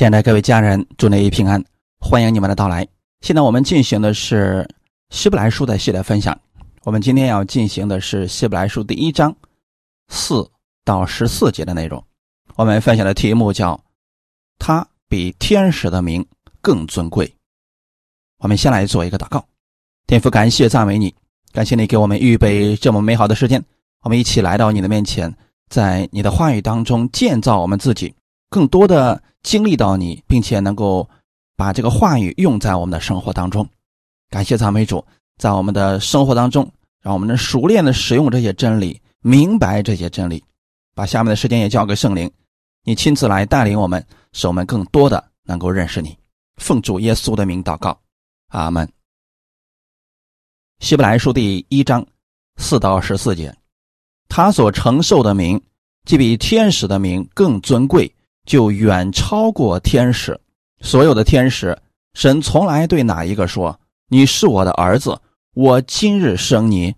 [0.00, 1.62] 亲爱的各位家人，祝你平安，
[1.98, 2.88] 欢迎你们的到来。
[3.20, 4.66] 现在我们进行的是
[5.10, 6.40] 希伯来书的系列分享。
[6.84, 9.36] 我们今天要进行的是希伯来书第一章
[10.08, 10.50] 四
[10.86, 12.02] 到十四节的内容。
[12.56, 13.78] 我们分享的题目叫
[14.58, 16.26] “他比天使的名
[16.62, 17.30] 更尊贵”。
[18.40, 19.44] 我们先来做一个祷告，
[20.06, 21.14] 天父，感谢赞美你，
[21.52, 23.62] 感谢你给我们预备这么美好的时间，
[24.00, 25.36] 我们一起来到你的面前，
[25.68, 28.14] 在你的话语当中建造我们自己。
[28.50, 31.08] 更多的经历到你，并且能够
[31.56, 33.66] 把这个话语用在我们的生活当中。
[34.28, 35.04] 感谢赞美主，
[35.38, 40.44] 在我们的生活当中，让我们能熟练的使用这些真理，明白这些真理。
[40.94, 42.30] 把下面的时间也交给圣灵，
[42.84, 46.18] 你亲自来带领我们，使我们更多的能够认识你。
[46.56, 47.98] 奉主耶稣的名祷告，
[48.48, 48.86] 阿门。
[50.80, 52.04] 希伯来书第一章
[52.56, 53.56] 四到十四节，
[54.28, 55.62] 他所承受的名，
[56.04, 58.12] 既比天使的名更尊贵。
[58.46, 60.40] 就远超过天使，
[60.80, 61.78] 所有的天使，
[62.14, 63.78] 神从来对哪一个说
[64.08, 65.20] ：“你是我的儿子，
[65.54, 66.94] 我今日生你。”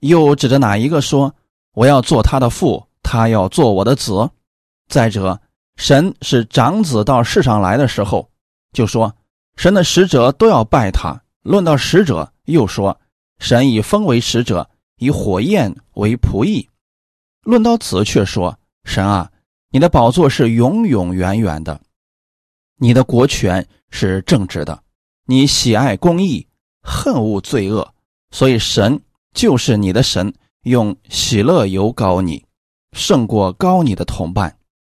[0.00, 1.34] 又指着哪一个说
[1.74, 4.28] ：“我要做他的父，他要做我的子。”
[4.90, 5.40] 再者，
[5.76, 8.28] 神是长子到世上来的时候，
[8.72, 9.14] 就说
[9.56, 13.00] ：“神的使者都要拜他。”论到使者，又说
[13.38, 16.68] ：“神以风为使者，以火焰为仆役。”
[17.42, 19.30] 论到子，却说：“神啊。”
[19.74, 21.80] 你的宝座是永永远远的，
[22.76, 24.82] 你的国权是正直的，
[25.24, 26.46] 你喜爱公义，
[26.82, 27.94] 恨恶罪恶，
[28.32, 29.00] 所以神
[29.32, 30.30] 就是你的神，
[30.64, 32.44] 用喜乐油膏你，
[32.92, 34.54] 胜过高你的同伴。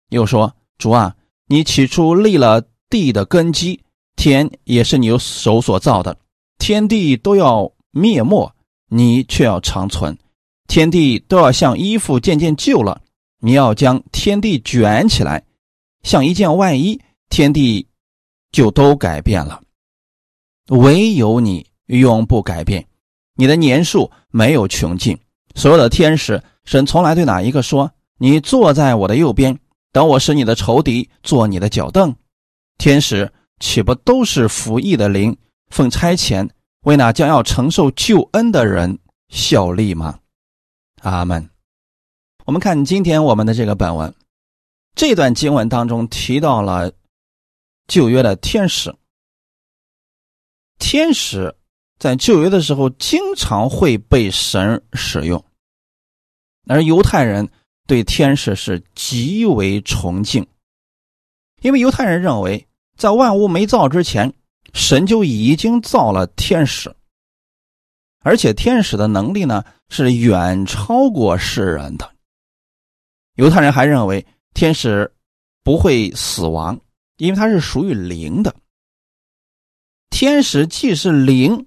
[0.08, 1.14] 又说：主啊，
[1.48, 3.78] 你起初立了地的根基，
[4.16, 6.16] 天也是你手所造的，
[6.56, 8.50] 天地都要灭没，
[8.88, 10.16] 你却要长存，
[10.66, 13.02] 天地都要像衣服渐渐旧了。
[13.44, 15.42] 你要将天地卷起来，
[16.04, 17.88] 像一件外衣，天地
[18.52, 19.60] 就都改变了。
[20.68, 22.86] 唯有你永不改变，
[23.34, 25.18] 你的年数没有穷尽。
[25.56, 29.58] 所有的天使，神从来对哪一个说：“你坐在我的右边，
[29.90, 32.14] 等我使你的仇敌做你的脚凳。”
[32.78, 35.36] 天使岂不都是服役的灵，
[35.70, 36.48] 奉差遣
[36.82, 38.96] 为那将要承受救恩的人
[39.30, 40.20] 效力吗？
[41.00, 41.51] 阿门。
[42.44, 44.12] 我们看今天我们的这个本文，
[44.96, 46.92] 这段经文当中提到了
[47.86, 48.92] 旧约的天使。
[50.80, 51.54] 天使
[52.00, 55.44] 在旧约的时候经常会被神使用，
[56.66, 57.48] 而犹太人
[57.86, 60.44] 对天使是极为崇敬，
[61.60, 62.66] 因为犹太人认为
[62.96, 64.34] 在万物没造之前，
[64.74, 66.92] 神就已经造了天使，
[68.24, 72.11] 而且天使的能力呢是远超过世人的。
[73.34, 75.10] 犹太人还认为天使
[75.62, 76.78] 不会死亡，
[77.16, 78.54] 因为它是属于灵的。
[80.10, 81.66] 天使既是灵，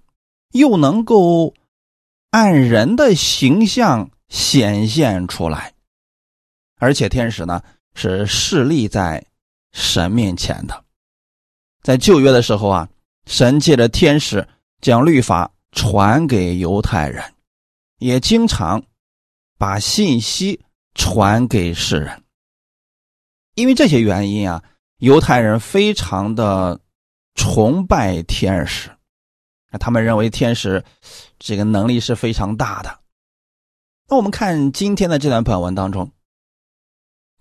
[0.52, 1.54] 又能够
[2.30, 5.74] 按人的形象显现出来，
[6.78, 7.64] 而且天使呢
[7.96, 9.26] 是势立在
[9.72, 10.86] 神面前的。
[11.82, 12.88] 在旧约的时候啊，
[13.26, 14.48] 神借着天使
[14.82, 17.24] 将律法传给犹太人，
[17.98, 18.84] 也经常
[19.58, 20.62] 把信息。
[20.96, 22.24] 传给世人，
[23.54, 24.64] 因为这些原因啊，
[24.98, 26.80] 犹太人非常的
[27.36, 28.90] 崇拜天使，
[29.80, 30.84] 他们认为天使
[31.38, 33.00] 这个能力是非常大的。
[34.08, 36.12] 那我们看今天的这段本文当中，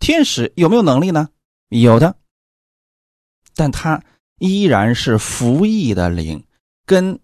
[0.00, 1.28] 天使有没有能力呢？
[1.68, 2.16] 有的，
[3.54, 4.02] 但他
[4.38, 6.44] 依然是服役的灵，
[6.84, 7.20] 跟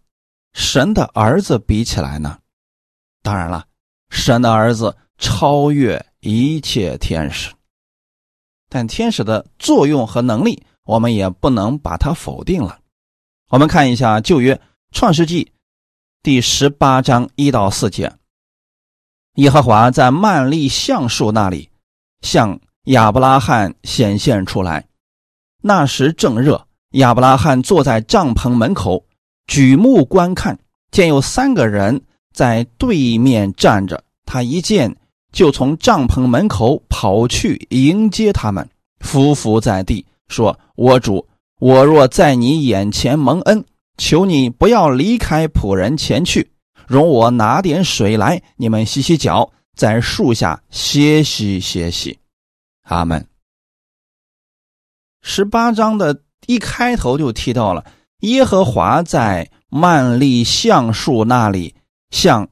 [0.53, 2.39] 神的儿子比起来呢？
[3.23, 3.67] 当然了，
[4.11, 6.07] 神的儿子超越。
[6.21, 7.51] 一切天使，
[8.69, 12.79] 但天使的作用和能力，我们也不能把它否定了。
[13.49, 14.61] 我们看一下旧约
[14.93, 15.51] 创世纪
[16.23, 18.13] 第十八章一到四节：
[19.37, 21.71] 耶和华在曼利橡树那里
[22.21, 24.87] 向亚伯拉罕显现出来。
[25.63, 29.07] 那时正热，亚伯拉罕坐在帐篷门口，
[29.47, 30.59] 举目观看，
[30.91, 32.05] 见有三个人
[32.35, 34.05] 在对面站着。
[34.27, 35.00] 他一见。
[35.33, 38.69] 就从帐篷门口跑去迎接他们，
[39.01, 41.27] 伏伏在地说：“我主，
[41.61, 43.65] 我若在你眼前蒙恩，
[43.97, 46.51] 求你不要离开仆人前去，
[46.87, 52.19] 容我拿点水来，你们洗洗脚，在树下歇息歇息。”
[52.89, 53.25] 阿门。
[55.23, 57.85] 十八章的一开头就提到了
[58.21, 61.75] 耶和华在曼利橡树那里
[62.11, 62.49] 向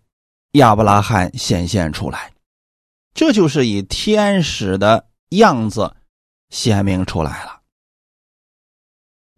[0.52, 2.30] 亚伯拉罕显现出来。
[3.18, 5.92] 这就是以天使的样子
[6.50, 7.62] 显明出来了。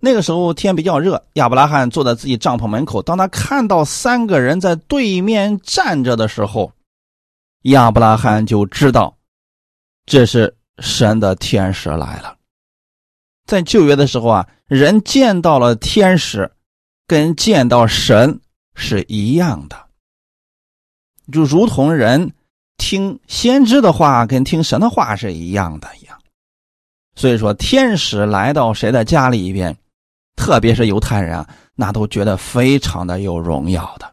[0.01, 3.01] 那个时候天比较热，亚伯拉罕坐在自己帐篷门口。
[3.01, 6.75] 当他看到三个人在对面站着的时候，
[7.63, 9.17] 亚伯拉罕就知道
[10.05, 12.37] 这是神的天使来了。
[13.47, 16.53] 在旧约的时候啊，人见到了天使，
[17.07, 18.43] 跟见到神
[18.75, 19.89] 是一样的，
[21.33, 22.35] 就如同人
[22.81, 26.19] 听先知的话跟听神的话是一样的一样。
[27.15, 29.77] 所以说，天使来到谁的家里边？
[30.37, 34.11] 特别是犹太人啊，那都觉得非常的有荣耀的。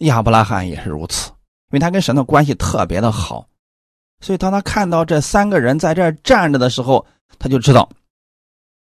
[0.00, 3.46] 亚伯拉罕也是如此，因为他跟神的关系特别的好，
[4.20, 7.06] 所以当他看到这三个人在这站着的时候，
[7.38, 7.88] 他就知道，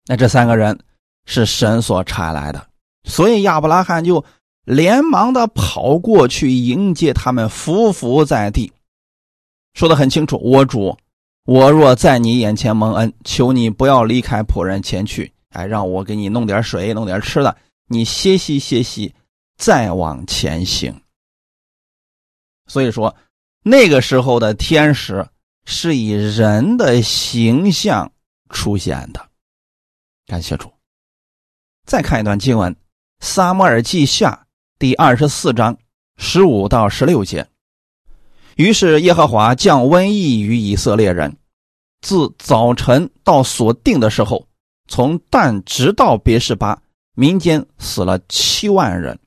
[0.07, 0.79] 那这三个人
[1.27, 2.67] 是神所差来的。
[3.05, 4.25] 所以亚伯拉罕就
[4.65, 8.73] 连忙的跑过去迎接他们，伏伏在地，
[9.75, 10.97] 说的很清楚：“我主，
[11.45, 17.55] 我若在你眼前蒙恩，求你不要离开仆人前去。”哎，让我给你弄点水，弄点吃的，
[17.87, 19.15] 你歇息歇息，
[19.59, 20.99] 再往前行。
[22.67, 23.15] 所以说，
[23.63, 25.29] 那个时候的天使
[25.67, 28.11] 是以人的形象
[28.49, 29.29] 出现的。
[30.27, 30.73] 感谢主。
[31.85, 32.73] 再看一段经文，
[33.21, 34.47] 《撒母耳记下》
[34.79, 35.77] 第二十四章
[36.17, 37.47] 十五到十六节。
[38.57, 41.37] 于是耶和华降瘟疫于以色列人，
[42.01, 44.47] 自早晨到所定的时候。
[44.89, 46.83] 从但直到别是巴，
[47.15, 49.19] 民间死了七万人。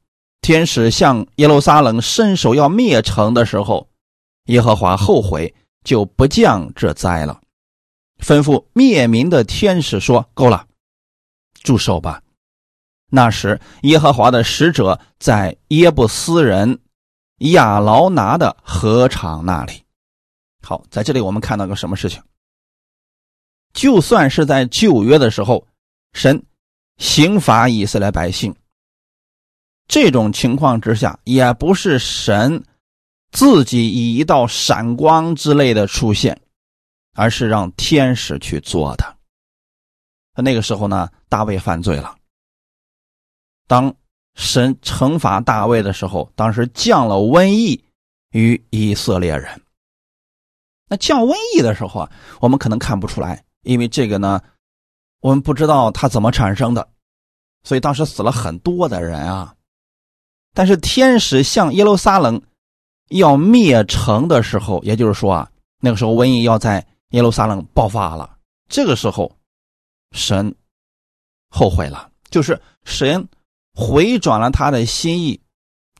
[0.41, 3.87] 天使向耶路撒冷伸手要灭城的时候，
[4.45, 7.41] 耶和华后悔，就不降这灾了。
[8.23, 10.67] 吩咐灭民的天使说：“够了，
[11.63, 12.21] 住手吧。”
[13.09, 16.79] 那时，耶和华的使者在耶布斯人
[17.37, 19.83] 亚劳拿的河场那里。
[20.61, 22.21] 好，在这里我们看到个什么事情？
[23.73, 25.67] 就算是在旧约的时候，
[26.13, 26.43] 神
[26.97, 28.55] 刑罚以色列百姓，
[29.87, 32.63] 这种情况之下，也不是神
[33.31, 36.41] 自己以一道闪光之类的出现，
[37.13, 39.17] 而是让天使去做的。
[40.41, 42.17] 那个时候呢，大卫犯罪了。
[43.67, 43.93] 当
[44.35, 47.83] 神惩罚大卫的时候，当时降了瘟疫
[48.31, 49.61] 于以色列人。
[50.87, 53.43] 那降瘟疫的时候啊，我们可能看不出来。
[53.63, 54.39] 因为这个呢，
[55.21, 56.87] 我们不知道它怎么产生的，
[57.63, 59.55] 所以当时死了很多的人啊。
[60.53, 62.39] 但是天使向耶路撒冷
[63.09, 65.49] 要灭城的时候，也就是说啊，
[65.79, 68.37] 那个时候瘟疫要在耶路撒冷爆发了。
[68.69, 69.35] 这个时候，
[70.11, 70.53] 神
[71.49, 73.27] 后悔了，就是神
[73.75, 75.41] 回转了他的心意，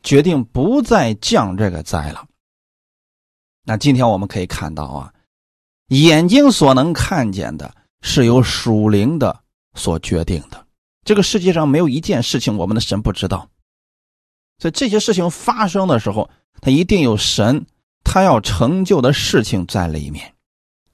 [0.01, 2.25] 决定不再降这个灾了。
[3.63, 5.11] 那今天我们可以看到啊。
[5.89, 9.43] 眼睛所能看见的，是由属灵的
[9.75, 10.65] 所决定的。
[11.03, 13.47] 这个世界上没有一件事情我们的神不知道，
[14.57, 16.29] 所以这些事情发生的时候，
[16.61, 17.65] 他一定有神
[18.03, 20.33] 他要成就的事情在里面。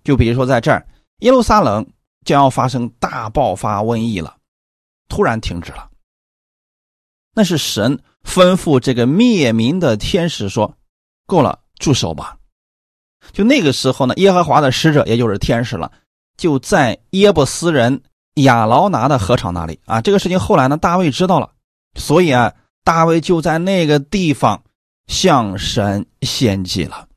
[0.04, 0.86] 就比如说在这儿，
[1.20, 1.88] 耶路撒冷
[2.26, 4.36] 将要发生大爆发瘟疫了，
[5.08, 5.91] 突然停止了。
[7.34, 10.78] 那是神吩咐这个灭民的天使说
[11.26, 12.38] ：“够了，住手吧。”
[13.32, 15.92] 就那个时候呢，耶和华的使者，也就是天使了，
[16.38, 18.02] 就在耶布斯人
[18.36, 20.02] 亚劳拿的河场那里啊。
[20.02, 21.52] 这个事情后来呢，大卫知道了，
[21.96, 24.64] 所以啊，大卫就在那个地方
[25.08, 27.08] 向神献祭了。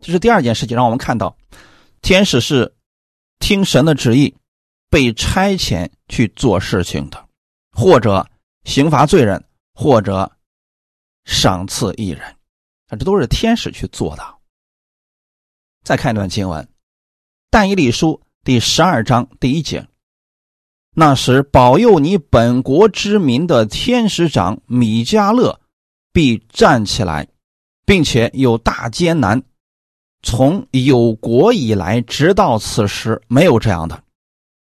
[0.00, 1.36] 这是第二件事情，让我们看到，
[2.00, 2.74] 天使是
[3.38, 4.34] 听神的旨意，
[4.88, 7.22] 被差遣去做事情的，
[7.72, 8.26] 或者
[8.64, 9.42] 刑罚罪人，
[9.74, 10.30] 或者
[11.24, 12.22] 赏赐一人，
[12.88, 14.22] 啊，这都是天使去做的。
[15.84, 16.62] 再看一段经文，
[17.50, 19.86] 《但以理书》第十二章第一节。
[20.94, 25.60] 那时保佑你本国之民的天使长米迦勒
[26.12, 27.28] 必站起来，
[27.86, 29.42] 并且有大艰难。
[30.22, 34.02] 从有国以来，直到此时，没有这样的。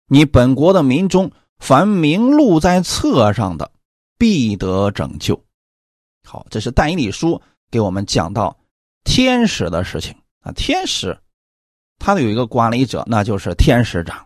[0.08, 3.70] 你本国的民中，凡名录在册上的，
[4.18, 5.40] 必得拯救。
[6.28, 7.36] 好，这是《但以理书》
[7.70, 8.56] 给我们讲到
[9.04, 10.16] 天使的事情。
[10.42, 11.18] 啊，天使，
[12.00, 14.26] 他有一个管理者，那就是天使长。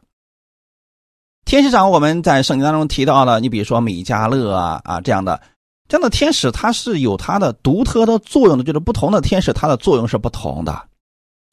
[1.43, 5.41] 天使长，我们在圣经当中提到了，你比如说米迦勒啊啊这样的，
[5.89, 10.87] 这样的天使，他是有他的独特的作用的，就是不同的天使，它的作用是不同的。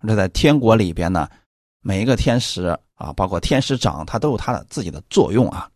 [0.06, 1.28] 这在天国里边呢，
[1.80, 5.70] 每一个天使啊，包括天使长，他都有他的自己的作用啊，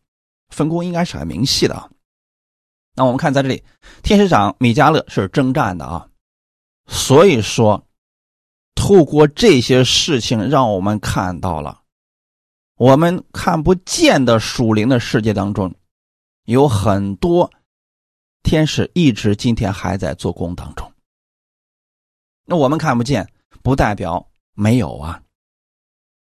[0.48, 1.90] 分工应该是很明细的啊。
[2.94, 3.62] 那我们看在这里，
[4.02, 6.08] 天使长米迦勒是征战的啊，
[6.86, 7.84] 所以说。
[8.76, 11.80] 透过这些事情，让我们看到了
[12.74, 15.72] 我们看不见的属灵的世界当中，
[16.42, 17.50] 有很多
[18.42, 20.92] 天使一直今天还在做工当中。
[22.44, 23.26] 那我们看不见，
[23.62, 25.22] 不代表没有啊，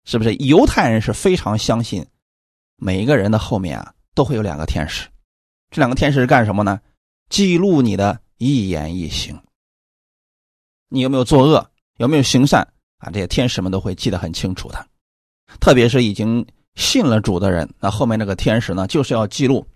[0.08, 0.34] 是不是？
[0.36, 2.04] 犹太人是非常相信，
[2.78, 5.06] 每一个人的后面啊都会有两个天使，
[5.70, 6.80] 这两个天使是干什么呢？
[7.30, 9.38] 记录你的一言一行，
[10.88, 12.66] 你有没有作恶，有没有行善
[13.00, 13.12] 啊？
[13.12, 14.88] 这些天使们都会记得很清楚的。
[15.60, 16.46] 特别是已经
[16.76, 19.68] 信了主的人，那后面那个天使呢，就是要记录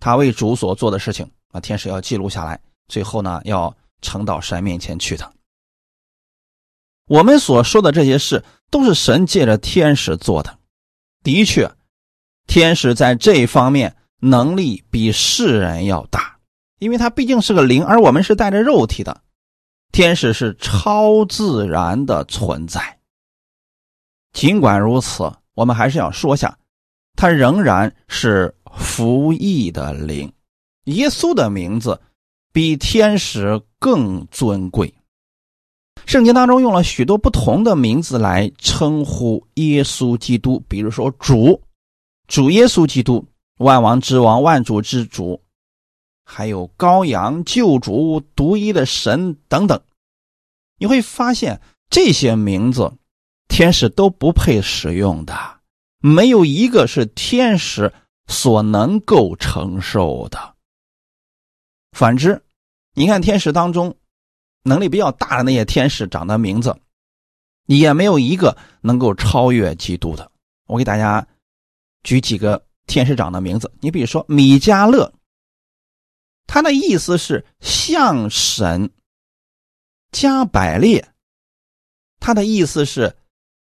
[0.00, 1.60] 他为主所做的事情啊。
[1.60, 5.32] 天使要记录下来，最后呢，要呈到神面前去的。
[7.12, 10.58] 我们所说的这些事，都是神借着天使做的。
[11.22, 11.70] 的确，
[12.46, 16.38] 天使在这一方面能力比世人要大，
[16.78, 19.20] 因为他毕竟是个灵，而我们是带着肉体的。
[19.92, 22.98] 天使是超自然的存在。
[24.32, 26.56] 尽管如此，我们还是要说下，
[27.14, 30.32] 他仍然是服役的灵。
[30.84, 32.00] 耶稣的名字
[32.54, 34.94] 比天使更尊贵。
[36.06, 41.62] 圣经当中用了许多不同的名字来称呼耶稣基督，比如说主、
[42.26, 43.24] 主耶稣基督、
[43.58, 45.40] 万王之王、万主之主，
[46.24, 49.80] 还有羔羊、救主、独一的神等等。
[50.78, 52.92] 你会发现这些名字。
[53.48, 55.34] 天使都不配使用的，
[55.98, 57.92] 没有一个是天使
[58.26, 60.54] 所能够承受的。
[61.90, 62.42] 反之，
[62.94, 63.94] 你看天使当中
[64.62, 66.76] 能力比较大的那些天使长的名字，
[67.66, 70.30] 也没有一个能够超越基督的。
[70.66, 71.26] 我给大家
[72.02, 75.12] 举几个天使长的名字，你比如说米迦勒，
[76.46, 78.88] 他的意思是向神；
[80.10, 81.12] 加百列，
[82.20, 83.16] 他的意思是。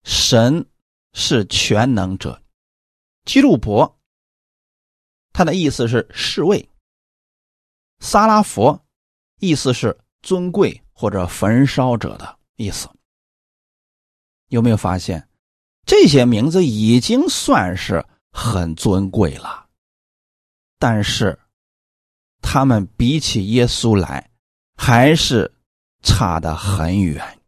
[0.04, 0.64] 神
[1.12, 2.40] 是全能者，
[3.26, 3.98] 基路伯，
[5.34, 6.66] 他的意思是侍卫；
[7.98, 8.86] 撒拉佛，
[9.38, 12.88] 意思是尊贵或者焚烧者的意思。
[14.48, 15.28] 有没有发现，
[15.86, 19.66] 这些名字已经算是很尊贵了？
[20.78, 21.38] 但是，
[22.40, 24.30] 他们比起耶稣来，
[24.76, 25.52] 还是
[26.02, 27.38] 差得很远。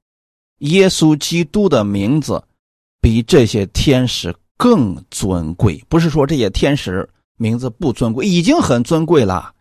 [0.58, 2.44] 耶稣基督的名字。
[3.02, 7.08] 比这些天使更尊贵，不是说这些天使
[7.38, 9.54] 名字不尊贵，已经很尊贵了，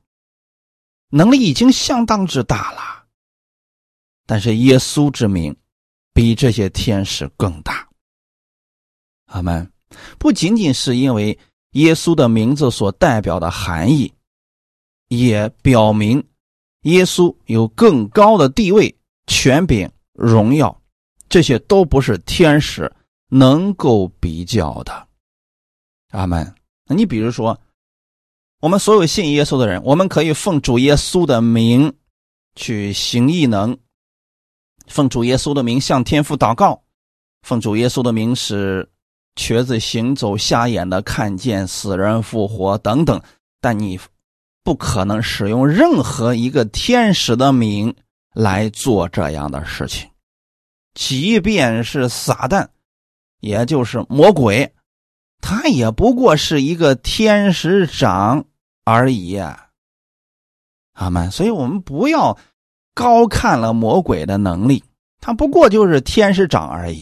[1.12, 2.99] 能力已经相当之大了。
[4.30, 5.56] 但是耶稣之名
[6.14, 7.90] 比这些天使更大。
[9.26, 9.68] 阿门。
[10.20, 11.36] 不仅仅是因为
[11.72, 14.14] 耶稣的名字所代表的含义，
[15.08, 16.24] 也表明
[16.82, 18.96] 耶稣有更高的地位、
[19.26, 20.80] 权柄、荣耀，
[21.28, 22.94] 这些都不是天使。
[23.32, 25.08] 能够比较的，
[26.10, 26.56] 阿门。
[26.88, 27.62] 那你比如说，
[28.60, 31.94] 我们所有信耶稣的人，我们可以奉主耶稣的名
[32.56, 33.78] 去行异能，
[34.90, 36.84] 奉主耶稣的名向天父祷告，
[37.44, 38.90] 奉主耶稣的名使
[39.36, 43.22] 瘸子行走、瞎眼的看见、死人复活等等。
[43.62, 44.00] 但你
[44.64, 47.96] 不可能使用任何一个天使的名
[48.34, 50.10] 来做这样的事情，
[50.94, 52.68] 即便是撒旦。
[53.40, 54.74] 也就是魔鬼，
[55.40, 58.44] 他也不过是一个天使长
[58.84, 59.38] 而已，
[60.94, 61.32] 阿门。
[61.32, 62.38] 所以我们不要
[63.00, 64.84] 高看了魔鬼的能力，
[65.22, 67.02] 他不过就是天使长而已。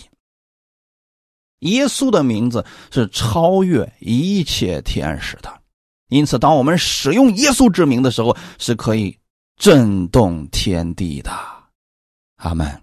[1.62, 5.52] 耶稣的名字是超越一切天使的，
[6.10, 9.18] 因此，当我们使用耶稣之名的时候，是可以
[9.56, 11.32] 震动天地的，
[12.36, 12.80] 阿门。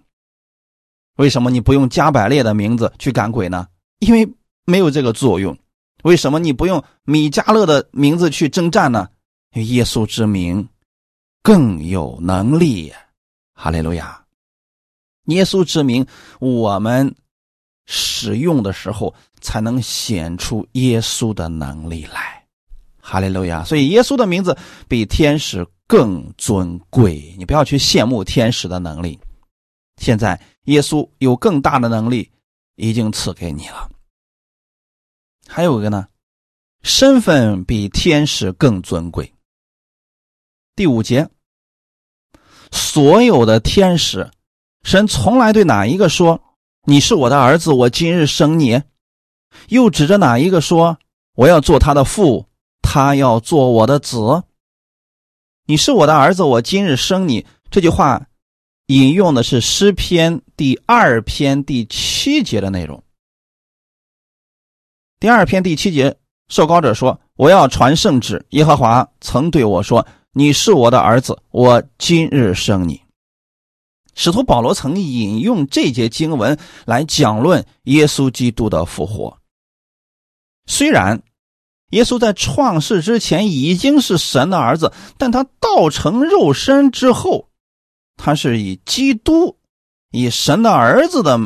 [1.15, 3.65] 为什么你不用加百列的名字去赶鬼呢？
[3.99, 4.29] 因为
[4.65, 5.57] 没有这个作用。
[6.03, 9.07] 为什么你不用米迦勒的名字去征战呢？
[9.53, 10.67] 耶稣之名
[11.41, 12.91] 更有能力。
[13.55, 14.23] 哈利路亚！
[15.25, 16.05] 耶稣之名，
[16.39, 17.15] 我们
[17.87, 22.45] 使用的时候才能显出耶稣的能力来。
[22.99, 23.63] 哈利路亚！
[23.63, 24.55] 所以耶稣的名字
[24.87, 27.33] 比天使更尊贵。
[27.37, 29.19] 你不要去羡慕天使的能力。
[29.97, 30.39] 现在。
[30.65, 32.31] 耶稣有更大的能力，
[32.73, 33.87] 已经赐给你了。
[35.47, 36.07] 还有一个呢，
[36.81, 39.31] 身份比天使更尊贵。
[40.75, 41.29] 第五节，
[42.75, 44.29] 所有的天使，
[44.83, 46.41] 神从来对哪一个说
[46.85, 48.83] ：“你是我的儿子，我今日生你。”
[49.69, 50.99] 又指着哪一个说
[51.35, 52.47] ：“我要做他的父，
[52.81, 54.43] 他要做我的子。”
[55.65, 57.45] 你是我的儿子，我今日生你。
[57.71, 58.27] 这句话。
[58.87, 63.03] 引用的是诗篇第二篇第七节的内容。
[65.19, 66.15] 第二篇第七节，
[66.49, 68.45] 受膏者说：“我要传圣旨。
[68.49, 70.05] 耶和华曾对我说
[70.37, 73.01] ：‘你是我的儿子，我今日生你。’”
[74.15, 79.37] 使徒保罗曾引用这节经文来讲论耶稣基督的复活。
[80.65, 81.23] 虽然
[81.91, 87.47] 耶稣在创世之前已经是神的儿子，但他道成肉身之后，
[88.17, 89.57] 他是以基督、
[90.11, 91.39] 以神的儿子的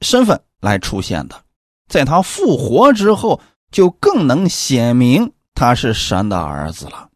[0.00, 1.44] 身份来出现的。
[1.86, 7.10] 在他复活之后，就更能显明他是神的儿子了。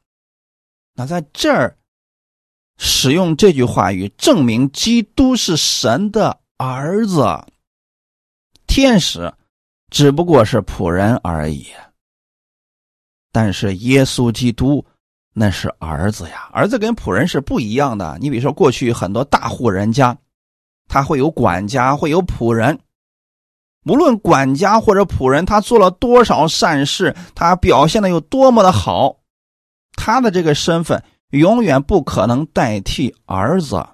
[0.94, 1.76] 那在这儿。
[2.82, 7.26] 使用这句话语证明基督是神的儿子，
[8.66, 9.30] 天使
[9.90, 11.66] 只不过是仆人而已。
[13.30, 14.82] 但是耶稣基督
[15.34, 18.16] 那是儿子呀，儿子跟仆人是不一样的。
[18.18, 20.16] 你比如说，过去很多大户人家，
[20.88, 22.80] 他会有管家，会有仆人。
[23.84, 29.19] 无论管家或者仆人，他做了多少善事，他表现的有多么的好，
[29.96, 31.02] 他的这个身份。
[31.30, 33.86] 永远不可能代替儿子。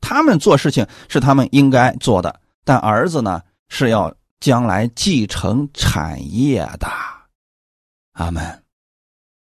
[0.00, 6.88] 他们做事情是他们应该做的，但儿子呢是要将来继承产业的。
[8.14, 8.64] 阿门。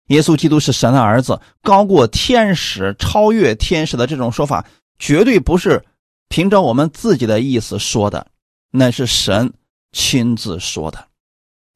[0.07, 4.65] 耶稣基督是神的儿子，高过天使，超越天使的这种说法，
[5.01, 5.85] 绝对不是
[6.29, 8.29] 凭着我们自己的意思说的，
[8.71, 9.53] 那是神
[9.91, 11.09] 亲自说的。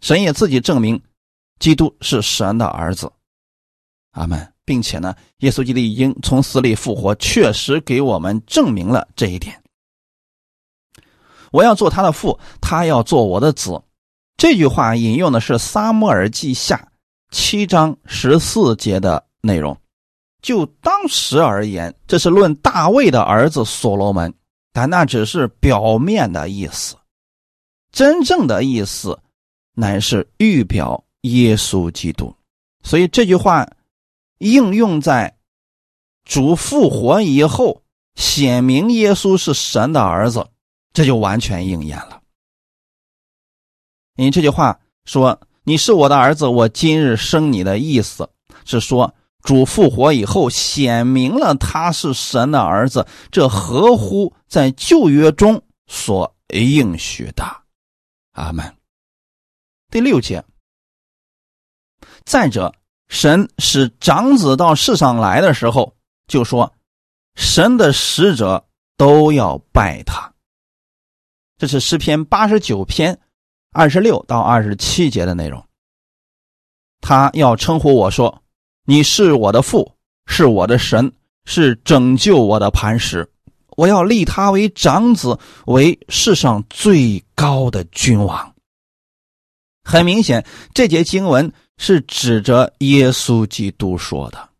[0.00, 1.02] 神也自己证明，
[1.58, 3.10] 基督是神的儿子。
[4.12, 4.52] 阿门。
[4.62, 9.60] 并且呢，耶稣基督已经从死里复活，确实给我们证明了这一点。
[11.50, 13.82] 我要做他的父，他要做我的子。
[14.36, 16.76] 这句话引用的是《撒母耳记下》
[17.36, 19.76] 七章十四节的内容。
[20.40, 24.32] 就当时而言，这是论大卫的儿子所罗门，
[24.72, 26.94] 但那只是表面的意思，
[27.90, 29.18] 真正的意思
[29.74, 32.32] 乃是预表耶稣基督。
[32.84, 33.68] 所以这句话。
[34.40, 35.36] 应用在
[36.24, 37.82] 主复活以后，
[38.14, 40.48] 显明耶稣是神的儿子，
[40.92, 42.22] 这就完全应验了。
[44.14, 48.30] 你这句话说：“你是我的儿子，我今日生你”的意思
[48.64, 57.44] 是说，主复活以后显明了他是神的儿子，这合乎在旧约中所应许的。
[58.32, 58.74] 阿门。
[59.90, 60.42] 第六节，
[62.24, 62.74] 再者。
[63.10, 65.94] 神使长子到世上来的时候，
[66.28, 66.73] 就说
[67.34, 68.64] ：“神的使者
[68.96, 70.32] 都要拜他。”
[71.58, 73.18] 这是诗篇八十九篇
[73.73, 75.62] 二十六到二十七节的内容。
[77.00, 78.42] 他要称呼我说
[78.86, 79.92] ：“你是我的父，
[80.26, 81.12] 是我的神，
[81.44, 83.28] 是拯救我的磐石。
[83.76, 88.54] 我要立他为长子，为世上最高的君王。”
[89.82, 91.52] 很明显，这节经文。
[91.82, 94.50] 是指着耶稣基督说的。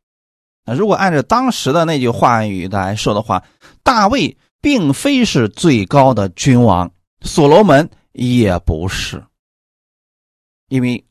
[0.65, 3.45] 那如果按照当时的那句话语来说的话，
[3.83, 9.23] 大卫并非是最高的君王，所罗门也不是。
[10.71, 11.05] 因为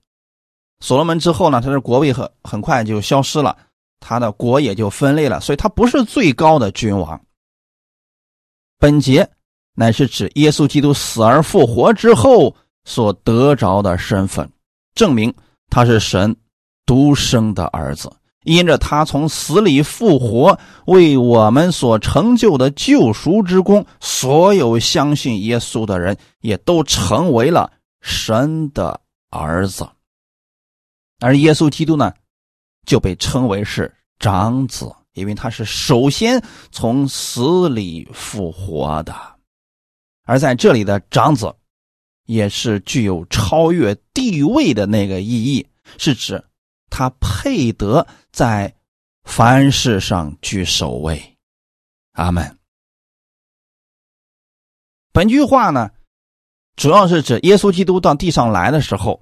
[0.80, 3.56] 所罗门之后呢，他的国位很很快就消失了，
[4.00, 7.22] 他的国也就分裂了，所以他不是最高的君王。
[8.80, 9.30] 本节
[9.76, 14.52] 乃是指耶稣基督死而复活之后所得着的身份，
[14.95, 15.32] 证明。
[15.69, 16.36] 他是神
[16.86, 18.12] 独生的儿子，
[18.43, 29.88] 因着他从死里复活，为我们所成就的救赎之功，所有相信耶稣的人也都成为了神的儿子。
[31.19, 32.13] 而耶稣基督呢，
[32.86, 39.15] 就被称为是长子，因为他是首先从死里复活的。
[40.25, 41.53] 而在这里的长子。
[42.30, 46.46] 也是具有超越地位的那个意义，是指
[46.88, 48.72] 他配得在
[49.24, 51.20] 凡事上居首位。
[52.12, 52.60] 阿门。
[55.12, 55.89] 本句话呢，
[56.76, 59.20] 主要是指耶稣基督到地上来的时候，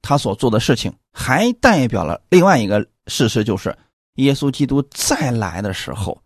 [0.00, 3.76] 他所做的事情，还代表了另外一个事实，就是
[4.14, 6.22] 耶稣基督再来的时候，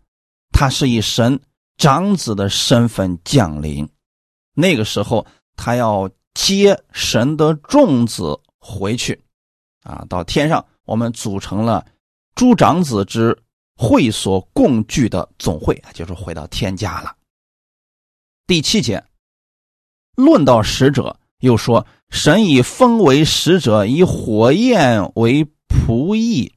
[0.53, 1.37] 他是以神
[1.75, 3.85] 长子的身份降临，
[4.53, 5.27] 那个时候。
[5.55, 9.23] 他要接神的众子回去，
[9.83, 11.85] 啊，到天上，我们组成了
[12.35, 13.37] 诸长子之
[13.75, 17.15] 会所共聚的总会，就是回到天家了。
[18.47, 19.03] 第七节，
[20.15, 26.53] 论到使者，又说神以风为使者，以火焰为仆役。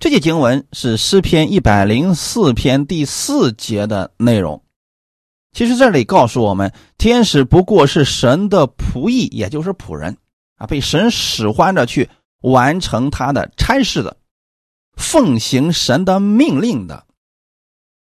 [0.00, 4.63] 这节经文是诗篇一百零四篇第四节的内容。
[5.54, 10.16] 其实这里告诉我们，天使不过是神的仆役，也就是仆人
[10.56, 12.10] 啊，被神使唤着去
[12.42, 14.16] 完成他的差事的，
[14.96, 17.06] 奉行神的命令的。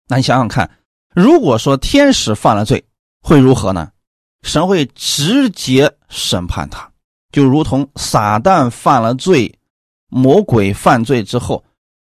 [0.08, 0.70] 那你想想看，
[1.14, 2.82] 如果说天使犯了罪，
[3.22, 3.90] 会如何呢？
[4.42, 6.90] 神会直接审判他，
[7.30, 9.58] 就如同撒旦犯了罪，
[10.08, 11.62] 魔鬼犯罪之后，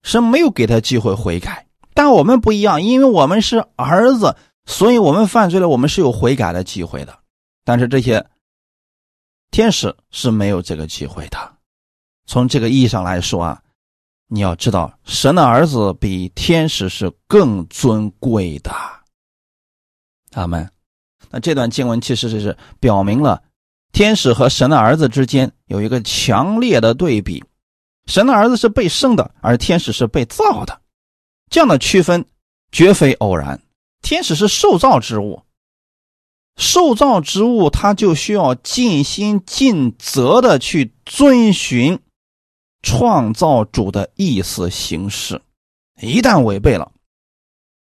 [0.04, 1.66] 神没有给他机会悔改。
[1.94, 4.38] 但我们不一样，因为我们是儿子，
[4.72, 7.20] 所以我们犯罪了，我们是有悔改的机会的。
[7.66, 8.26] 但是这些
[9.52, 11.38] 天使是没有这个机会的。
[12.26, 13.62] 从这个意义上来说啊，
[14.28, 18.72] 你要知道，神的儿子比天使是更尊贵的。
[20.32, 20.68] 阿门。
[21.30, 23.44] 那这段经文其实是表明了
[23.92, 27.44] 天使和神的儿子之间有一个强烈的对比。
[28.06, 30.82] 神的儿子是被生的，而天使是被造的。
[31.50, 32.26] 这样的区分
[32.72, 33.62] 绝非偶然。
[34.02, 35.44] 天使是受造之物，
[36.58, 42.00] 受造之物他就需要尽心尽责的去遵循
[42.82, 45.42] 创造主的意思行事，
[46.02, 46.92] 一旦违背了，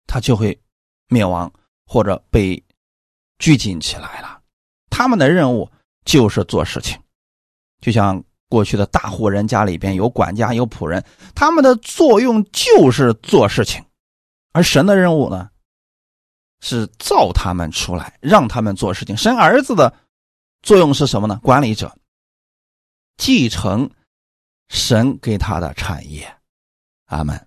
[0.06, 0.60] 他就会
[1.08, 1.52] 灭亡
[1.86, 2.62] 或者被
[3.38, 4.40] 拘禁起来了。
[4.90, 5.70] 他们的任务
[6.04, 7.00] 就是做事情，
[7.80, 8.22] 就像。
[8.52, 11.02] 过去的大户人家里边有管家有仆人，
[11.34, 13.82] 他们的作用就是做事情，
[14.52, 15.48] 而神的任务呢，
[16.62, 19.14] 是造他们出来，让他们做事情。
[19.14, 19.92] 生儿子的
[20.62, 21.38] 作用是什么呢？
[21.42, 21.94] 管理者，
[23.18, 23.90] 继承
[24.68, 26.34] 神给他的产业。
[27.06, 27.46] 阿门。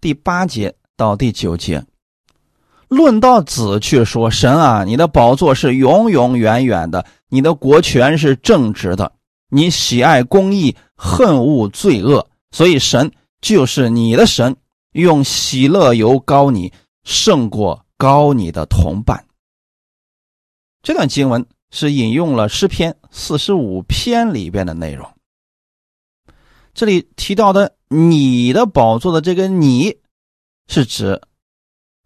[0.00, 1.84] 第八节到第九节，
[2.88, 9.12] 论到子去说：神啊，你的宝座是永永远远的，你的国权是正直的。
[9.50, 14.56] 你喜爱公义，恨恶罪恶，所以神就是你的神，
[14.92, 16.72] 用喜乐油膏你，
[17.04, 19.26] 胜过高你的同伴。
[20.82, 25.06] 这段经文是引用了诗篇四十五篇里边的内容。
[26.72, 29.98] 这里提到的“你的宝座”的这个“你”，
[30.68, 31.20] 是指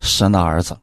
[0.00, 0.76] 神的儿子，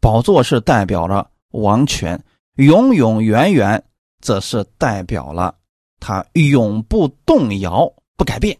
[0.00, 2.24] 宝座是代表了王权，
[2.54, 3.84] 永永远远
[4.20, 5.54] 则是代表了。
[6.00, 8.58] 他永不动摇，不改变，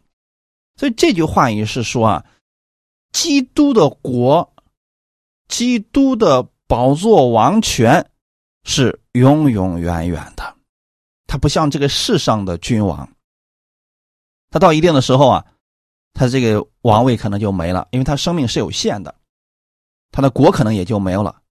[0.77, 2.27] 所以这句话也是说啊，
[3.13, 4.53] 基督的国，
[5.51, 8.11] 基督的宝座王权
[8.65, 10.57] 是永永远远的。
[11.27, 13.09] 他不像这个世上的君王，
[14.49, 15.45] 他到一定的时候啊，
[16.13, 19.15] 他这个王位可能就没了，因为他生命是有限的，
[20.11, 21.43] 他的国可能也就没有了，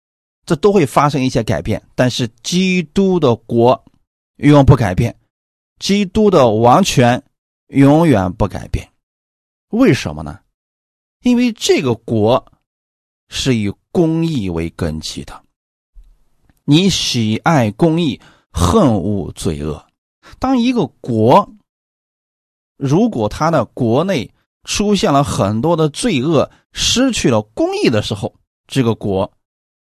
[0.45, 1.81] 这都会发生一些改变。
[1.95, 3.85] 但是基督的国
[4.37, 5.15] 永不改变。
[5.77, 7.23] 基督的王权
[7.67, 8.91] 永远不改变，
[9.69, 10.39] 为什么呢？
[11.21, 12.51] 因为这个国
[13.29, 15.41] 是以公义为根基的。
[16.65, 18.19] 你喜爱公义，
[18.51, 19.85] 恨恶罪恶。
[20.37, 21.49] 当一个国
[22.75, 24.31] 如果他的国内
[24.63, 28.35] 出现了很多的罪恶，失去了公义的时候，
[28.67, 29.31] 这个国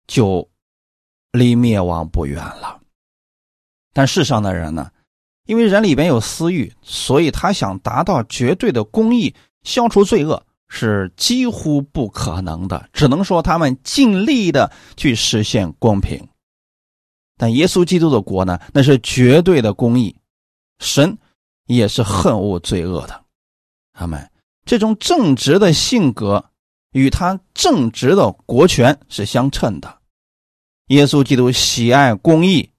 [0.08, 0.48] 就
[1.32, 2.80] 离灭亡不远了。
[3.94, 4.92] 但世上的人呢？
[5.46, 12.90] 因为人里边有私欲，所以他想达到绝对的公义，消除罪恶是几乎不可能的。
[12.94, 16.28] 只能说他们尽力的去实现公平。
[17.38, 18.60] 但耶稣基督的国呢？
[18.74, 20.16] 那是绝对的公义，
[20.80, 21.18] 神
[21.66, 23.26] 也是恨恶罪恶的。
[23.94, 24.32] 他们
[24.66, 26.52] 这种正直的性格
[26.92, 30.00] 与他正直的国权是相称的。
[30.88, 32.72] 耶稣基督喜爱公义。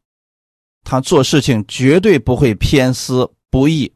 [0.85, 3.93] 他做事情绝对不会偏私不义，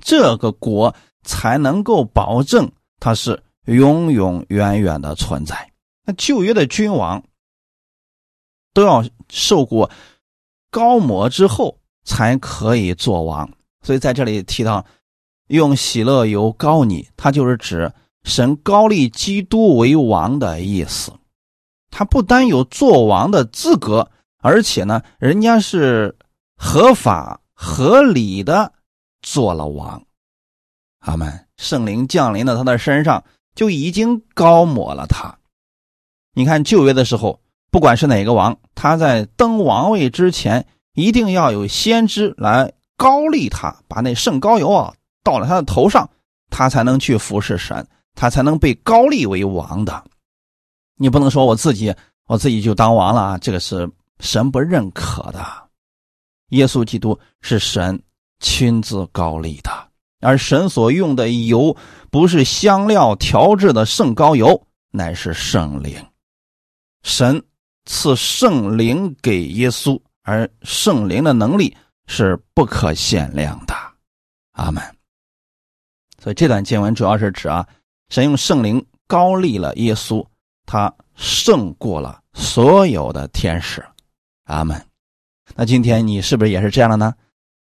[0.00, 5.70] 这个国才能够保证它是永永远远的存在。
[6.04, 7.22] 那旧约的君王
[8.72, 9.90] 都要受过
[10.70, 13.50] 高摩之后才可以做王，
[13.82, 14.84] 所以在这里提到
[15.48, 17.92] 用喜乐油膏你，它就是指
[18.24, 21.12] 神高立基督为王的意思。
[21.90, 24.10] 他不单有做王的资格。
[24.42, 26.16] 而且呢，人家是
[26.56, 28.72] 合法合理的
[29.20, 30.02] 做了王，
[31.00, 31.46] 阿门。
[31.56, 33.22] 圣灵降临到他的身上，
[33.54, 35.38] 就已经高抹了他。
[36.34, 46.08] 你看旧约的时候，不管是哪个王，他在登王位之前，一定要有先知来高立他，把那圣膏油啊倒了他的头上，
[46.48, 50.04] 他才能去服侍神，他才能被高立为王的。
[50.96, 51.94] 你不能说我自己
[52.26, 53.90] 我自己就当王了啊，这个是。
[54.22, 55.42] 神不认可的，
[56.50, 57.98] 耶稣基督是神
[58.38, 59.70] 亲自高立的，
[60.20, 61.76] 而神所用的油
[62.10, 65.94] 不是香料调制的圣膏油，乃是圣灵。
[67.02, 67.42] 神
[67.86, 71.74] 赐圣灵给耶稣，而圣灵的能力
[72.06, 73.74] 是不可限量的。
[74.52, 74.82] 阿门。
[76.22, 77.66] 所以这段经文主要是指啊，
[78.10, 80.24] 神用圣灵高立了耶稣，
[80.66, 83.82] 他胜过了所有的天使。
[84.44, 84.84] 阿门。
[85.54, 87.14] 那今天你是不是也是这样的呢？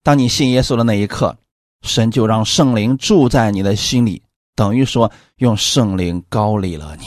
[0.04, 1.36] 当你信耶稣的那一刻，
[1.84, 4.24] 神就让圣灵住在你的心里，
[4.56, 7.06] 等于说用圣灵高立了你。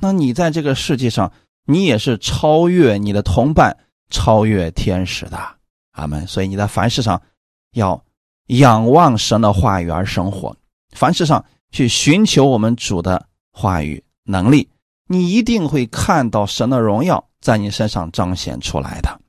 [0.00, 1.32] 那你在这个世界上，
[1.64, 3.76] 你也是超越你的同伴，
[4.10, 5.38] 超越天使的。
[5.92, 6.24] 阿门。
[6.26, 7.20] 所以你在凡事上
[7.72, 8.00] 要。
[8.50, 10.56] 仰望神的话语而生活，
[10.94, 14.70] 凡事上去寻求我们主的话语能力，
[15.08, 19.20] 你一定会看到神的荣耀在你身上彰显出来的。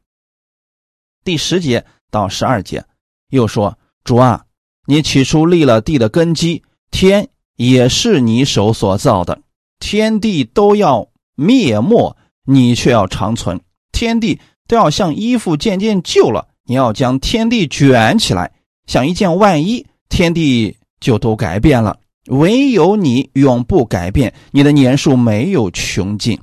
[1.23, 2.85] 第十节到十二节
[3.29, 3.75] 又说
[4.05, 4.45] ：“主啊，
[4.89, 9.41] 你起初立了地的根基，天也是你手所造的，
[9.79, 13.57] 天地都要灭没，你却要长存；
[13.91, 18.53] 天地都要像衣服渐渐旧了，你要将天地卷起来。”
[18.87, 26.39] 像一件外衣，天地就都改变了，唯有你永不改变，你的年数没有穷尽。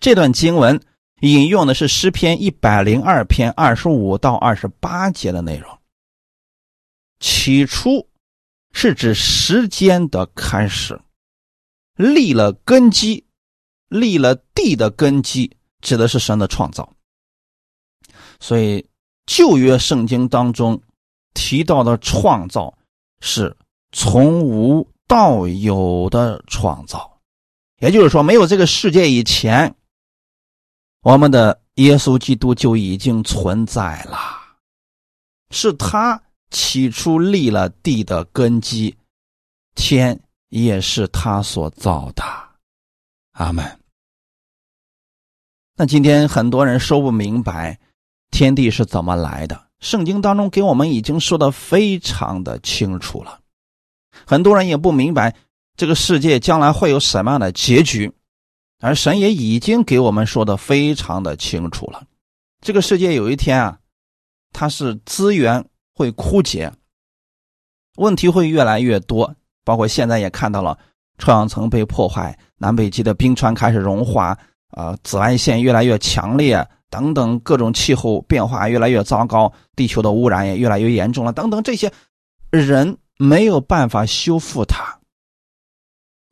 [0.00, 0.80] 这段经文
[1.20, 5.78] 引用的是诗篇一百零二篇二十五到二十八节的内容。
[7.22, 8.06] 起初
[8.72, 11.00] 是指时间的开始，
[11.96, 13.24] 立了根基，
[13.88, 16.92] 立了地的根基，指的是神的创造。
[18.38, 18.86] 所以。
[19.24, 20.82] 旧约圣经当中
[21.32, 22.76] 提到的创造
[23.20, 23.56] 是
[23.92, 27.20] 从无到有的创造，
[27.78, 29.72] 也就是说，没有这个世界以前，
[31.02, 34.18] 我们的耶稣基督就已经存在了，
[35.50, 36.20] 是他
[36.52, 38.96] 起初立了地的根基，
[39.74, 42.22] 天也是他所造的。
[43.32, 43.80] 阿门。
[45.74, 47.80] 那今天很多人说不明白。
[48.30, 49.68] 天地是怎么来的？
[49.78, 53.40] 圣经当中给我们已经说的非常的清楚了，
[54.26, 55.36] 很多人也不明白
[55.76, 58.10] 这个世界将来会有什么样的结局，
[58.80, 62.06] 而神也已经给我们说的非常的清楚了。
[62.62, 63.80] 这个世界有一天啊，
[64.50, 65.68] 它是资源
[66.02, 66.72] 会枯竭，
[67.94, 70.76] 问题会越来越多，包括现在也看到了
[71.16, 74.36] 臭氧层被破坏，南北极的冰川开始融化，
[74.70, 76.66] 啊，紫外线越来越强烈。
[76.90, 81.32] 等等，各种气候变化越来越糟糕，地球的污染也越来越严重了。
[81.32, 81.90] 等等，这些
[82.50, 84.98] 人没有办法修复它。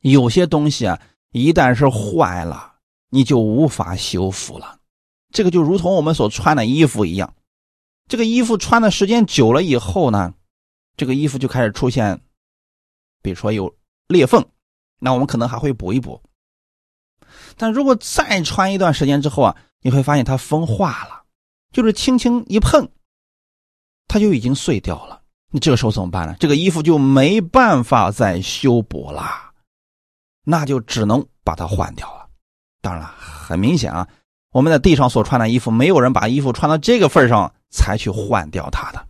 [0.01, 2.73] 有些东西啊，一旦是坏了，
[3.09, 4.77] 你就无法修复了。
[5.33, 7.33] 这个就如同我们所穿的衣服一样，
[8.11, 10.33] 这个衣服穿的时间久了以后呢，
[10.97, 12.19] 这个衣服就开始出现，
[13.21, 13.73] 比如说有
[14.09, 14.45] 裂缝，
[14.99, 16.21] 那我们可能还会补一补。
[17.55, 21.23] 但如果再穿一段时间之后啊，你会发现它风化了，
[21.71, 22.85] 就是轻轻一碰，
[24.09, 25.21] 它就已经碎掉了。
[25.49, 26.35] 你这个时候怎么办呢？
[26.37, 29.53] 这个衣服就没办法再修补了，
[30.43, 32.27] 那就只能把它换掉了。
[32.81, 34.05] 当然了，很明显啊，
[34.51, 39.07] 我们在地上所穿的衣服，没有人把衣服穿到这个份上才去换掉它的。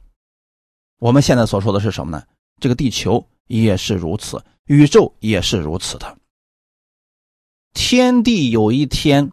[0.99, 2.23] 我们现在所说的是什么呢？
[2.61, 6.17] 这个地球也是如此，宇宙也是如此的。
[7.73, 9.29] 天地有一天。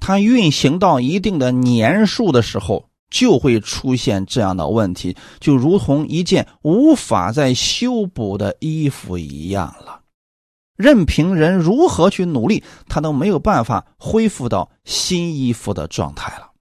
[0.00, 10.00] 它运行到一定的年数的时候，就会出现这样的问题，就如同一件无法再修补的衣服一样了。
[10.76, 16.52] 任凭人如何去努力，他都没有办法恢复到新衣服的状态了。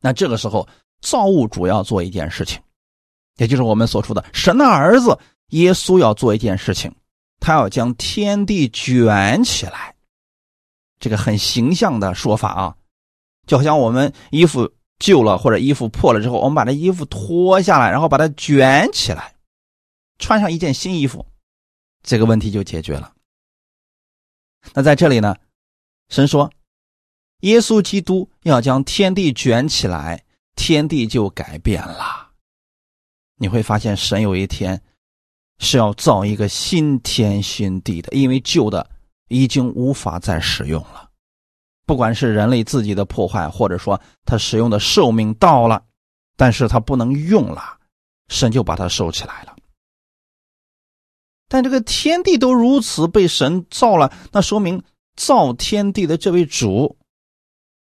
[0.00, 0.66] 那这个时候，
[1.02, 2.58] 造物主要做一件事情，
[3.36, 6.90] 也就是我们所说的神的儿子耶稣要做一件事情，
[7.40, 9.94] 他要将天地卷起来。
[10.98, 12.76] 这个很形象的说法啊，
[13.46, 19.34] 就好像我们衣服旧了或者衣服破了之后，我们把这衣服脱下来，然后把它卷起来，
[20.18, 21.26] 穿上一件新衣服，
[22.04, 23.12] 这个问题就解决了。
[24.74, 25.34] 那在这里呢，
[26.08, 26.48] 神说，
[27.40, 30.22] 耶稣基督要将天地卷起来，
[30.62, 32.30] 天地就改变了。
[33.34, 34.80] 你会发现，神有一天
[35.58, 38.88] 是要造一个新天新地的，因为旧的。
[39.28, 41.08] 已经无法再使用了，
[41.86, 45.82] 不管是人类自己的破坏，或者说它使用的寿命到了，
[46.36, 47.78] 但是它不能用了，
[48.28, 49.56] 神就把它收起来了。
[51.48, 54.82] 但这个天地都如此被神造了，那说明
[55.16, 56.98] 造天地的这位主，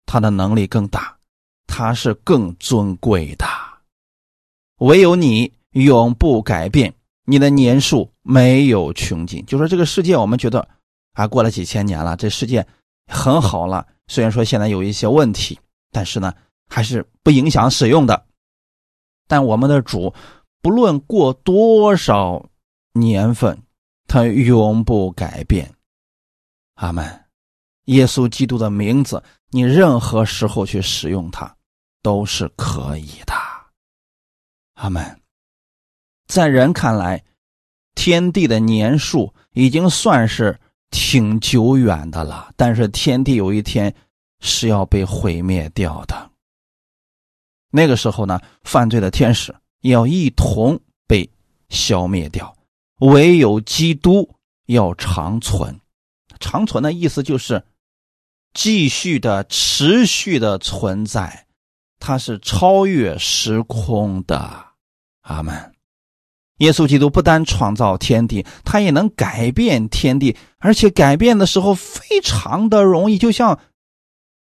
[0.07, 1.19] 他的能力更大，
[1.67, 3.47] 他是更尊贵的。
[4.79, 9.45] 唯有你永不改变，你的年数没有穷尽。
[9.47, 10.69] 就说这个世界，我们觉得。
[11.15, 12.67] 啊，过了几千年了，这世界
[13.07, 13.87] 很好了。
[14.09, 15.61] 虽然说现在有一些问题，
[15.93, 16.35] 但是呢，
[16.69, 18.27] 还是不影响使用的。
[19.29, 20.13] 但我们的主，
[20.61, 22.47] 不论过多少
[22.95, 23.63] 年份，
[24.09, 25.73] 他永不改变。
[26.75, 27.24] 阿门。
[27.85, 31.55] 耶稣基督的名字，你任何时候去使用它，
[32.03, 33.35] 都是可以的。
[34.75, 35.21] 阿门。
[36.27, 37.23] 在人看来，
[37.95, 40.59] 天地的年数已经算是
[40.91, 43.95] 挺久远的了，但是天地有一天
[44.41, 46.31] 是要被毁灭掉的。
[47.71, 51.29] 那个时候呢，犯罪的天使要一同被
[51.69, 52.57] 消灭掉，
[53.01, 54.29] 唯有基督
[54.67, 55.79] 要长存。
[56.41, 57.63] 长存的意思就是
[58.55, 61.47] 继续的、持续的存在，
[61.99, 64.65] 它是超越时空的。
[65.23, 65.73] 阿门。
[66.59, 73.59] 耶稣基督不单创造天地，他也能改变天地，而且改变的时候非常的容易，就像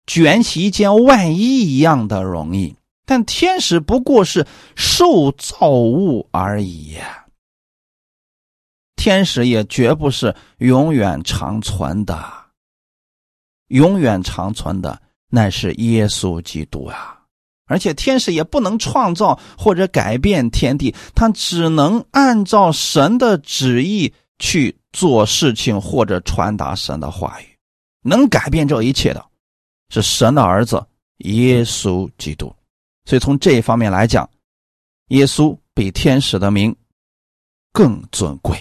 [0.06, 2.76] 卷起一件外衣一样的容易。
[3.06, 6.98] 但天使不过是受造物而已，
[8.98, 12.45] 天使也绝不是永远长存的。
[13.68, 17.20] 永远长存的乃是耶稣基督啊！
[17.66, 27.46] 而且天使也不能创造或者改变天地，他只能按照神的旨意去做事情或者传达神的话语。
[28.02, 29.26] 能改变这一切的，
[29.90, 30.86] 是神的儿子
[31.18, 32.56] 耶稣基督。
[33.06, 34.30] 所以从这一方面来讲，
[35.08, 36.76] 耶稣比天使的名
[37.72, 38.56] 更尊贵。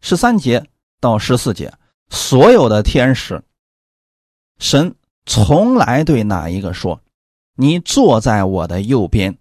[0.00, 0.64] 十三节
[1.00, 1.72] 到十四节，
[2.10, 3.42] 所有的天使，
[4.58, 4.94] 神
[5.24, 7.00] 从来对哪一个说
[7.56, 9.38] ：“你坐在我的右边，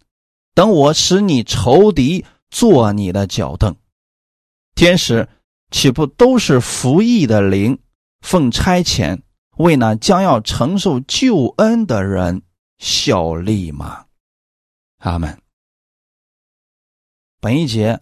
[0.54, 3.76] 等我使你仇敌坐你的脚凳。”
[4.76, 5.28] 天使
[5.72, 7.80] 岂不都是服役的灵，
[8.22, 9.22] 奉差遣
[9.58, 12.44] 为那将要承受救恩的人？
[12.78, 14.06] 效力吗？
[15.00, 15.42] 阿门。
[17.42, 18.00] 本一节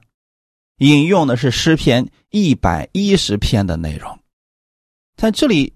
[0.78, 4.20] 引用的是诗篇一百一十篇的内容，
[5.18, 5.76] 在这里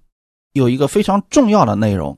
[0.54, 2.18] 有一个非常重要的内容：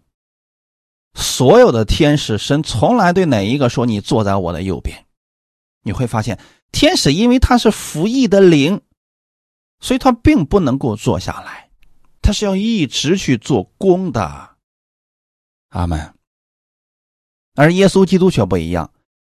[1.16, 5.06] 所有的天使，神从来对哪一个说“你坐在我的右边”？
[5.84, 6.38] 你会发现，
[6.72, 8.82] 天使因为他是服役的灵，
[9.80, 11.70] 所以他并不能够坐下来，
[12.22, 14.58] 他是要一直去做工的。
[15.70, 16.14] 阿门。
[17.56, 18.92] 而耶稣基督却不一样，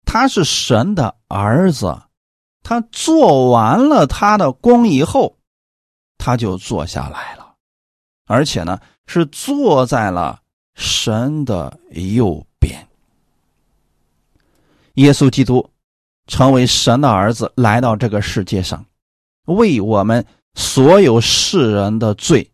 [0.07, 2.03] 他是神的儿子，
[2.63, 5.37] 他做完了他的功以后，
[6.17, 7.44] 他就坐下来了，
[8.27, 10.41] 而且呢是坐在了
[10.75, 12.87] 神的右边。
[14.95, 15.69] 耶稣基督
[16.27, 18.85] 成为神的儿子，来到这个世界上，
[19.47, 22.51] 为我们所有世人的罪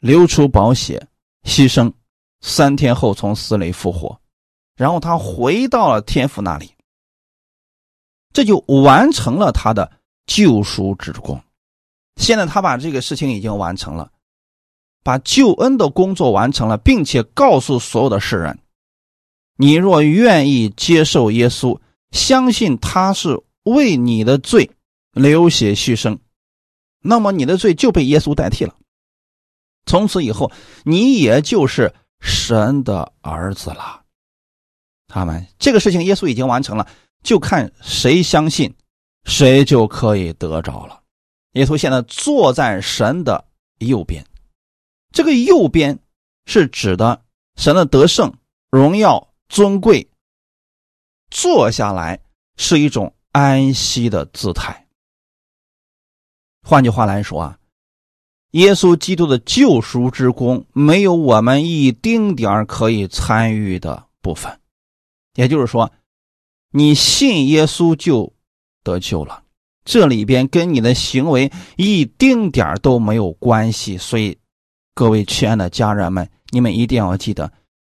[0.00, 1.06] 流出宝血，
[1.44, 1.92] 牺牲，
[2.40, 4.20] 三天后从死里复活。
[4.76, 6.72] 然后他回到了天父那里，
[8.32, 9.90] 这就完成了他的
[10.26, 11.40] 救赎之功。
[12.16, 14.10] 现在他把这个事情已经完成了，
[15.08, 18.58] 把救恩的工作完成了，并且告诉所有的世人：
[19.56, 24.70] 你若愿意接受耶稣，相信他是为你的罪
[25.12, 26.18] 流血牺牲，
[27.00, 28.74] 那么你的罪就被耶稣代替了。
[29.86, 30.52] 从此以后，
[30.84, 34.02] 你也就是神的儿子了。
[35.06, 36.86] 他们这个事情，耶稣已经完成了，
[37.22, 38.74] 就看谁相信，
[39.24, 41.00] 谁就可以得着了。
[41.52, 43.42] 耶稣现在坐在神的
[43.78, 44.22] 右边，
[45.12, 45.98] 这个右边
[46.46, 47.22] 是指的
[47.56, 48.32] 神的得胜、
[48.70, 50.08] 荣耀、尊贵。
[51.30, 52.20] 坐下来
[52.56, 54.86] 是一种安息的姿态。
[56.62, 57.58] 换句话来说啊，
[58.52, 64.58] 耶稣基督的救赎之功，没有我们一丁点可以参与的部分。
[65.34, 65.92] 也就是说，
[66.70, 68.32] 你信耶稣就
[68.82, 69.44] 得救了，
[69.84, 73.98] 这里边跟你的行为一丁点都没有关系。
[73.98, 74.37] 所以，
[74.98, 77.52] 各位亲爱的家人们，你们一定要记得，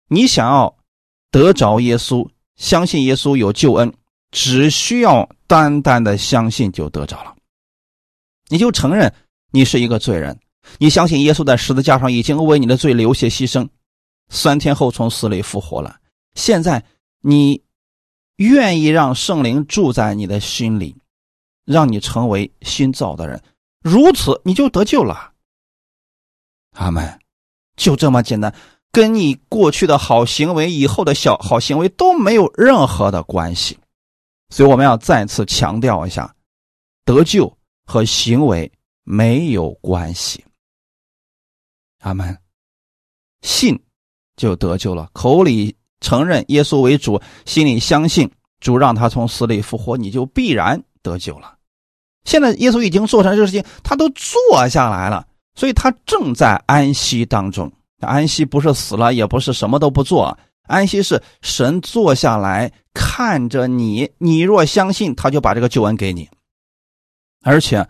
[0.07, 0.73] 你想要
[1.33, 3.93] 得着耶稣，相信耶稣有救恩，
[4.31, 7.35] 只需要单单的相信就得着了。
[8.51, 9.13] 你就承认
[9.51, 10.39] 你是一个罪人，
[10.79, 13.69] 你相信耶稣在十字架上已经为你的罪流血牺牲，
[14.29, 15.97] 三天后从死里复活了。
[16.37, 16.85] 现在。
[17.25, 17.63] 你
[18.37, 20.97] 愿意让圣灵住在你的心里，
[21.65, 23.41] 让你成为新造的人，
[23.81, 25.32] 如此你就得救了。
[26.73, 27.19] 阿门，
[27.77, 28.55] 就这么简单，
[28.91, 33.79] 跟你过去的好行为、以后的小好行为都没有任何的关系。
[34.51, 36.35] 所以我们要再次强调一下，
[37.05, 37.57] 得救
[37.87, 38.71] 和行为
[39.05, 40.45] 没有关系。
[42.01, 42.37] 阿门。
[43.43, 43.77] 信
[44.37, 51.57] 就得救了，口里承认耶稣为主，心里相信主让他从死里复活，你就必然得救了。
[52.25, 57.71] 现在耶稣已经做成这个事情，他都做下来了，所以他正在安息当中。
[58.01, 60.37] 安息不是死了，也不是什么都不做，
[60.67, 66.29] 安息是神坐下来看着你，你若相信，他就把这个救恩给你，
[67.45, 67.89] 而且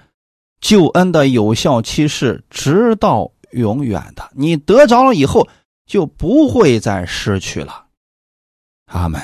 [0.60, 4.30] 救恩的有效期是直到永远的。
[4.34, 5.48] 你得着了以后，
[5.86, 7.86] 就不会再失去了。
[8.86, 9.18] 阿门。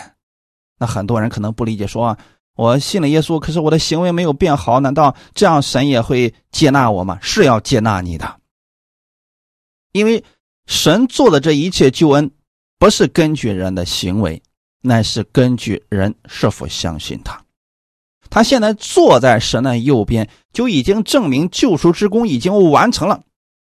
[0.78, 2.16] 那很多人可能不理解，说。
[2.58, 7.16] 我信了耶稣，可是我的行为没有变好，难道这样神也会接纳我吗？
[7.22, 8.40] 是要接纳你的，
[9.92, 10.24] 因为
[10.66, 12.32] 神做的这一切救恩，
[12.76, 14.42] 不是根据人的行为，
[14.80, 17.40] 乃是根据人是否相信他。
[18.28, 23.22] 他现在坐在神的右边，就已经证明救赎之功已经完成了。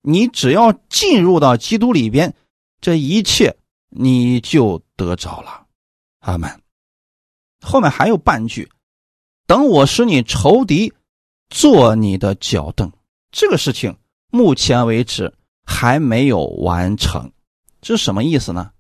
[0.04, 2.34] 你只要进入到基督里边，
[2.80, 3.58] 这一切
[3.90, 5.66] 你就得着了。
[6.22, 6.50] 阿门。
[7.62, 8.70] 后面还有半句，
[9.46, 10.94] 等我使你仇敌
[11.50, 12.92] 做你的脚凳，
[13.32, 13.96] 这个事情
[14.32, 15.34] 目前为止
[15.66, 17.32] 还没有完成，
[17.82, 18.72] 这是什么意思呢？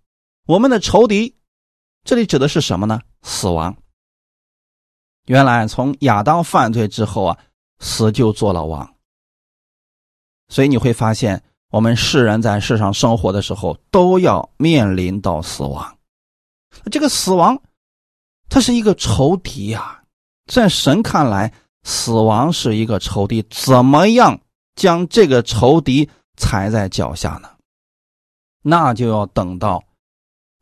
[0.46, 1.36] 我们的仇敌，
[2.04, 3.02] 这里指的是什么呢？
[3.22, 3.76] 死亡。
[5.26, 7.38] 原来从亚当犯罪之后啊，
[7.80, 8.96] 死就做了王，
[10.48, 15.98] 所以你会发现，我们世人在世上生活的时候都要面临到死亡，
[16.92, 17.62] 这个死亡。
[18.50, 20.02] 他是一个仇敌呀，
[20.48, 23.46] 在神看来，死亡是一个仇敌。
[23.50, 24.38] 怎么样
[24.74, 27.50] 将这个仇敌踩在脚下呢？
[28.64, 29.82] 那就要等到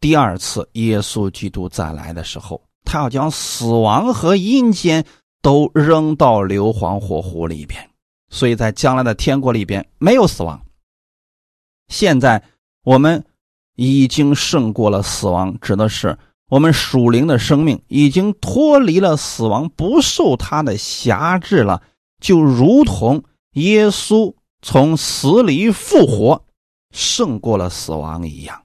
[0.01, 5.03] 第二次耶稣基督再来的时候，他要将死亡和阴间
[5.41, 7.89] 都扔到硫磺火湖里边。
[8.29, 10.61] 所以在将来的天国里边没有死亡。
[11.87, 12.43] 现在
[12.83, 13.23] 我们
[13.75, 16.17] 已经胜过了死亡，指的是。
[16.49, 21.81] 我们属灵的生命已经脱离了死亡，不受它的辖制了，
[22.21, 23.23] 就如同
[23.53, 26.45] 耶稣从死里复活，
[26.91, 28.63] 胜过了死亡一样。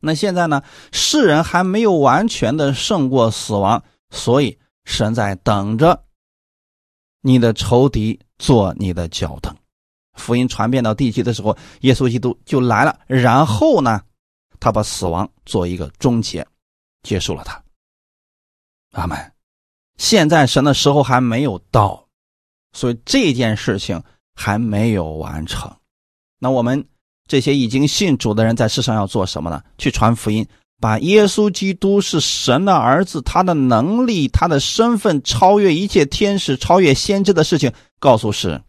[0.00, 0.62] 那现在呢？
[0.92, 6.04] 世人还没有完全的胜过死亡，所以神在等着
[7.22, 9.54] 你的仇敌做你的脚凳。
[10.14, 12.98] 福音传遍到地极的时候，耶稣基督就来了。
[13.06, 14.02] 然后呢？
[14.60, 16.46] 他把死亡做一个终结，
[17.02, 17.62] 结束了他。
[18.92, 19.32] 阿门。
[19.98, 22.06] 现在神的时候还没有到，
[22.72, 24.02] 所以这件事情
[24.34, 25.74] 还没有完成。
[26.38, 26.86] 那我们
[27.26, 29.62] 这些已经信主的人在世上要做什么呢？
[29.78, 30.46] 去传福音，
[30.80, 38.62] 把耶稣基督是神的儿子，他的能力、他的身份超越一切天使、超越先知的事情告诉世人。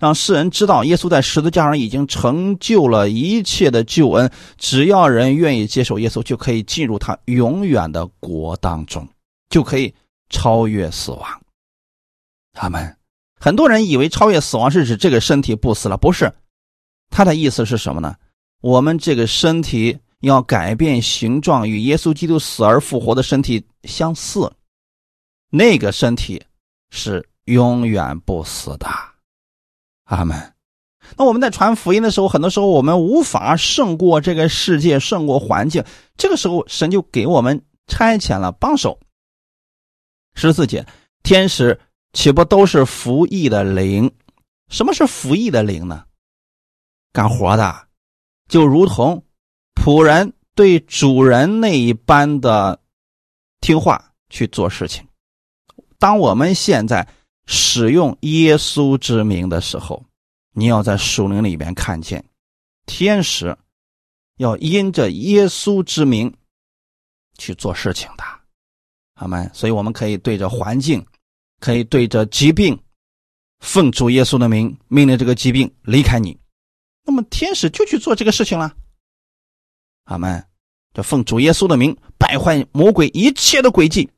[0.00, 4.30] 让世人知道，耶稣在十字架上已经成就了一切的救恩。
[4.58, 9.08] 只要人愿意接受耶稣，就可以进入他永远的国当中，
[9.48, 9.94] 就可以
[10.30, 11.42] 超越死亡。
[12.52, 12.96] 他们
[13.38, 16.32] 很多人以为超越死亡是指这个身体不死了，不是。
[17.10, 18.14] 他的意思是什么呢？
[18.60, 24.50] 我们这个身体要改变形状，与耶稣基督死而复活的身体相似，
[25.50, 26.42] 那个身体
[26.90, 28.86] 是永远不死的。
[30.12, 30.54] 阿门。
[31.16, 35.82] 那我们在传福音的时候，很多时候我们无法胜过这个世界，胜过环境。
[36.16, 38.98] 这个时候，神就给我们差遣了帮手。
[40.34, 40.86] 十四节，
[41.22, 41.80] 天使
[42.12, 44.10] 岂不都是服役的灵？
[44.68, 46.04] 什么是服役的灵呢？
[47.12, 47.88] 干活的，
[48.48, 49.24] 就如同
[49.74, 52.78] 仆人对主人那一般的
[53.60, 55.06] 听话去做事情。
[55.98, 57.08] 当我们现在。
[57.46, 60.04] 使用耶稣之名的时候，
[60.52, 62.24] 你要在树林里边看见
[62.86, 63.56] 天使
[64.36, 66.34] 要因着耶稣之名
[67.38, 68.24] 去做事情的，
[69.14, 69.48] 好吗？
[69.52, 71.04] 所以我们可以对着环境，
[71.60, 72.78] 可以对着疾病，
[73.60, 76.38] 奉主耶稣的名命令这个疾病离开你，
[77.04, 78.74] 那么天使就去做这个事情了。
[80.04, 80.44] 阿门。
[80.94, 84.10] 这奉主耶稣的名败坏魔鬼一切的诡计，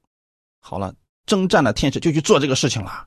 [0.59, 0.93] 好了，
[1.25, 3.07] 征战的天使就去做这个事情了。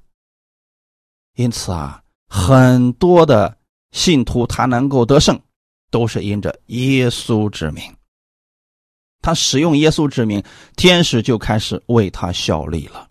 [1.38, 3.56] 因此啊，很多的
[3.92, 5.40] 信徒他能够得胜，
[5.92, 7.84] 都是因着耶稣之名。
[9.22, 10.44] 他使用耶稣之名，
[10.76, 13.08] 天使就开始为他效力了。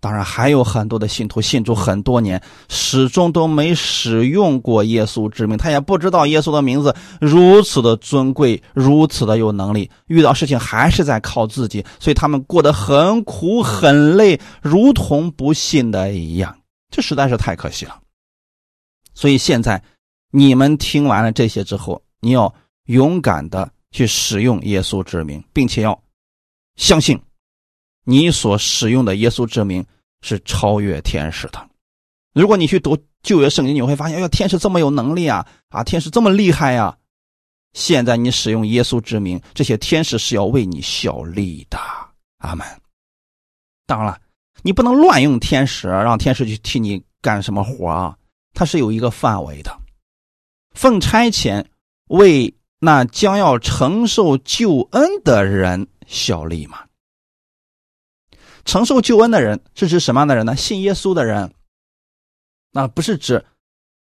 [0.00, 9.90] 当然，还有很多的信徒信主很多年，始终都没使用过耶稣之名，他也不知道耶稣的名字如此的尊贵，如此的有能力。
[10.06, 16.54] 遇到事情还是在靠自己，所以他们过得很苦很累，如同不信的一样。
[16.94, 18.00] 这实在是太可惜了。
[19.14, 19.82] 所以现在
[20.30, 26.00] 你们听完了这些之后，你要勇敢的去使用耶稣之名，并且要
[26.76, 27.20] 相信
[28.04, 29.84] 你所使用的耶稣之名
[30.20, 31.68] 是超越天使的。
[32.32, 35.44] 如果你去读旧约圣经，你会发现，哎呀，天使这么有能力啊！
[35.70, 36.96] 啊，天使这么厉害呀！
[37.72, 41.76] 现在你使用耶稣之名，这些天使是要为你效力的。
[42.38, 42.64] 阿门。
[43.84, 44.20] 当然了，
[44.64, 48.16] 你不能乱用天使，让天使去替你干什么活啊？
[48.54, 49.76] 它是有一个范围的，
[50.70, 51.62] 奉差遣
[52.08, 56.78] 为那将要承受救恩的人效力嘛。
[58.64, 60.56] 承受救恩的人是指什么样的人呢？
[60.56, 61.52] 信耶稣的人，
[62.72, 63.44] 那不是指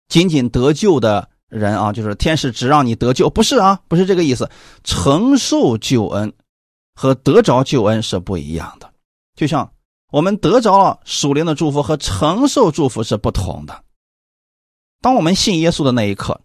[0.08, 4.48] 仅仅得救的人啊，就是天使只让你得救，不是啊，不是这个意思。
[4.84, 6.32] 承受救恩
[6.94, 8.94] 和得着救恩是不一样的，
[9.36, 9.74] 就像
[10.12, 13.84] 我们得着了属灵的祝福和承受祝福是不同的。
[15.02, 16.40] 当我们信耶稣的那一刻，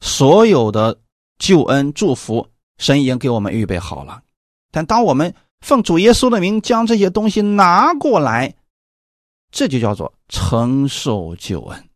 [0.00, 0.98] 所有的
[1.38, 2.48] 救恩祝福，
[2.78, 4.22] 神已经给我们预备好了。
[4.70, 8.54] 但当我们奉主耶稣的名将这些东西拿过来，
[9.50, 11.88] 这就叫做承受救恩。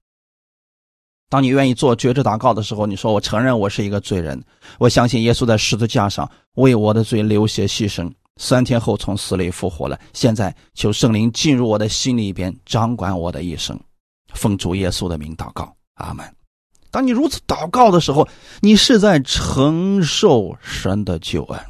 [1.28, 4.40] 当你愿意做绝志祷告的时候，你说：“我承认我是一个罪人，
[4.78, 9.98] 我相信耶稣在十字架上为我的罪流血牺牲，三天后从死里复活了。
[10.12, 13.78] 现在求圣灵进入我的心里边，掌管我的一生。
[14.34, 16.24] 奉主耶稣的名祷告。”阿门。
[16.90, 18.26] 当你如此祷告的时候，
[18.60, 21.60] 你是在承受神的救恩。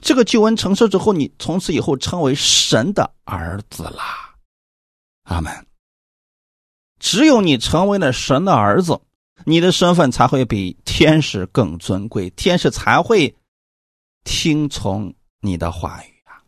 [0.00, 4.34] 这个救恩承受之后，你从此以后成为神的儿子啦。
[5.24, 5.52] 阿门。
[6.98, 9.00] 只有你成为了神的儿子，
[9.44, 13.34] 你的身份才会比天使更尊贵，天使才会
[14.24, 16.38] 听从你的话语啊。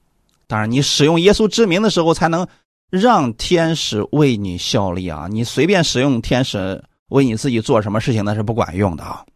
[0.46, 2.46] 当然，你使用耶稣之名的时候，才能
[2.90, 5.28] 让天使为你效力啊。
[5.30, 6.82] 你随便使用天使。
[7.10, 9.26] 为你自己做什么事情那是不管用的啊！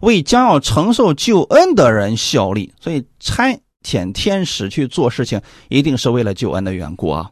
[0.00, 7.30] 为将要承受救恩的人效力，所以差遣天使去做事情，一定是为了救恩的缘故啊！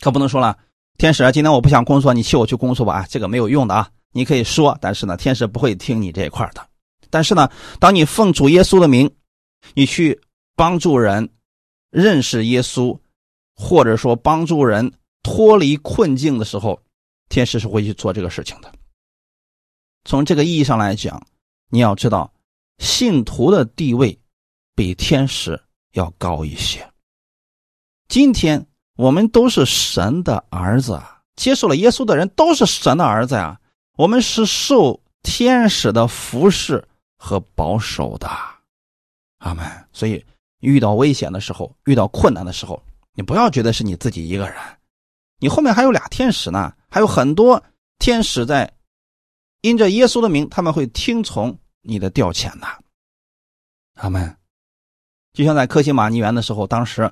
[0.00, 0.58] 可不能说了，
[0.98, 3.06] 天使啊，今天我不想工作，你替我去工作吧！
[3.08, 3.88] 这个没有用的啊！
[4.10, 6.66] 你可以说，但是呢，天使不会听你这一块的。
[7.10, 7.48] 但是呢，
[7.78, 9.08] 当你奉主耶稣的名，
[9.72, 10.20] 你去
[10.54, 11.30] 帮助人
[11.90, 12.98] 认识耶稣，
[13.54, 14.92] 或者说帮助人
[15.22, 16.80] 脱离困境的时候，
[17.28, 18.72] 天使是会去做这个事情的。
[20.04, 21.26] 从这个意义上来讲，
[21.70, 22.32] 你要知道，
[22.78, 24.18] 信徒的地位
[24.74, 25.60] 比天使
[25.92, 26.86] 要高一些。
[28.06, 33.58] 今天我们都是神的儿子啊，接受了耶稣的人都是神的儿子呀。
[33.96, 36.86] 我们是受天使的服侍
[37.16, 38.28] 和保守的，
[39.44, 39.64] 阿门。
[39.92, 40.24] 所以
[40.60, 42.82] 遇到危险的时候，遇到困难的时候，
[43.14, 44.56] 你不要觉得是你自己一个人。
[45.38, 47.62] 你后面还有俩天使呢，还有很多
[47.98, 48.72] 天使在
[49.60, 52.78] 因着耶稣的名，他们会听从你的调遣呐。
[53.94, 54.34] 他们
[55.32, 57.02] 就像在科西玛尼园的时候，当时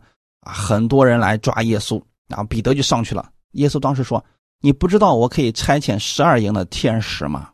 [0.40, 3.30] 啊，很多人来抓耶稣，然后彼得就上去了。
[3.52, 4.24] 耶稣当时说
[4.62, 7.51] ：“你不知道我可以差遣十二营的天使吗？”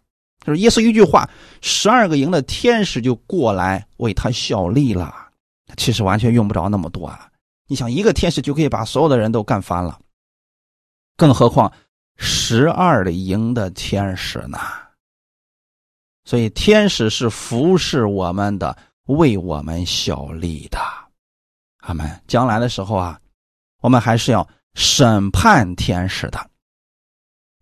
[0.49, 1.29] 就是耶稣一句话，
[1.61, 5.15] 十二个营的天使就过来为他效力了。
[5.77, 7.31] 其实完全用不着那么多啊！
[7.67, 10.01] 你想，一个天使就可以把所有的人都干翻了。
[11.17, 11.71] 更何况
[12.17, 14.59] 十二营的天使呢？
[16.25, 20.79] 所以天使是服侍我们的，为我们效力的。
[21.81, 23.21] 他们将来的时候啊，
[23.83, 26.51] 我们还是要审判天使的。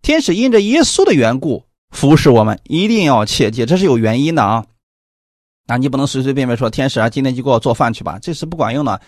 [0.01, 4.65] 天使因着耶稣的缘故服侍我们，一定要切记，这是有原因的啊。
[5.65, 9.01] 那你不能随随便便说天使啊，今天就给我做饭去吧，这是不管用的。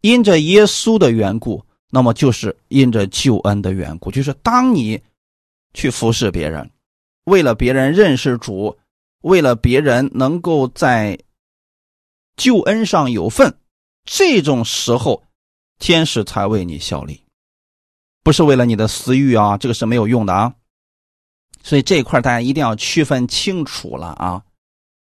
[0.00, 1.64] 因着耶稣的缘故。
[1.88, 5.00] 那么就是因着救恩的缘故，就是当你
[5.72, 6.68] 去服侍别人，
[7.24, 8.76] 为了别人认识主，
[9.22, 11.16] 为了别人能够在
[12.36, 13.56] 救恩上有份，
[14.04, 15.22] 这种时候，
[15.78, 17.22] 天使才为你效力，
[18.24, 20.55] 不是为了你的私欲啊，这个是没有用的啊。
[21.66, 24.40] 所以这一块大家一定要区分清楚了啊。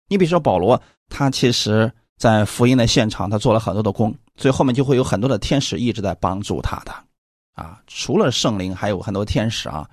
[0.07, 4.15] 你比如说保罗，他其实在福音的现场，他做了很多的工。
[4.37, 6.93] 所以后面就会有很多的天使一直在帮助他的，
[7.55, 9.89] 啊，除了圣灵，还有很多天使啊。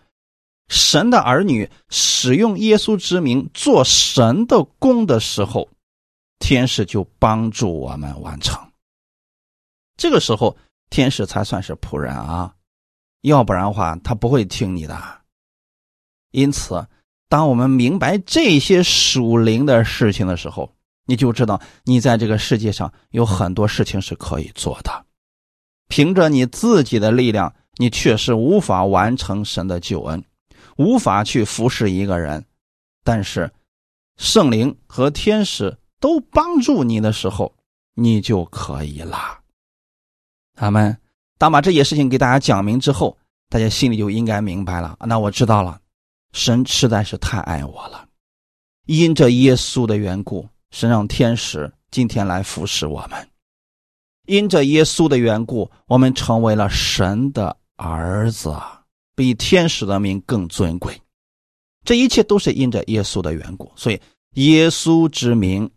[0.69, 5.69] 神的儿女使用耶稣之名做神的工的时候，
[6.39, 8.57] 天使就帮助我们完成。
[9.97, 10.57] 这个时候，
[10.91, 12.55] 天使才算是仆人啊，
[13.23, 15.22] 要不然的话，他不会听你的。
[16.33, 16.87] 因此，
[17.29, 20.71] 当我们明白这些属灵的事情的时候，
[21.07, 25.07] 你就知道，你在这个世界上有很多事情是可以做的。
[25.89, 30.25] 凭着你自己的力量，你确实无法完成神的救恩，
[30.77, 32.45] 无法去服侍一个人，
[33.05, 33.51] 但是
[34.17, 37.55] 圣灵和天使都帮助你的时候，
[37.95, 39.41] 你就可以了。
[40.55, 40.97] 他们
[41.37, 43.19] 当把这些事情给大家讲明之后，
[43.51, 44.97] 大家心里就应该明白了。
[45.01, 45.81] 那我知道了，
[46.33, 48.09] 神实在是太爱我了，
[48.87, 53.29] 因着耶稣的缘故，神让天使今天来服侍我们。
[54.27, 58.57] 因着耶稣的缘故，我们成为了神的儿子，
[59.15, 60.99] 比天使的名更尊贵。
[61.85, 64.01] 这一切都是因着耶稣的缘故，所以
[64.35, 65.69] 耶稣之名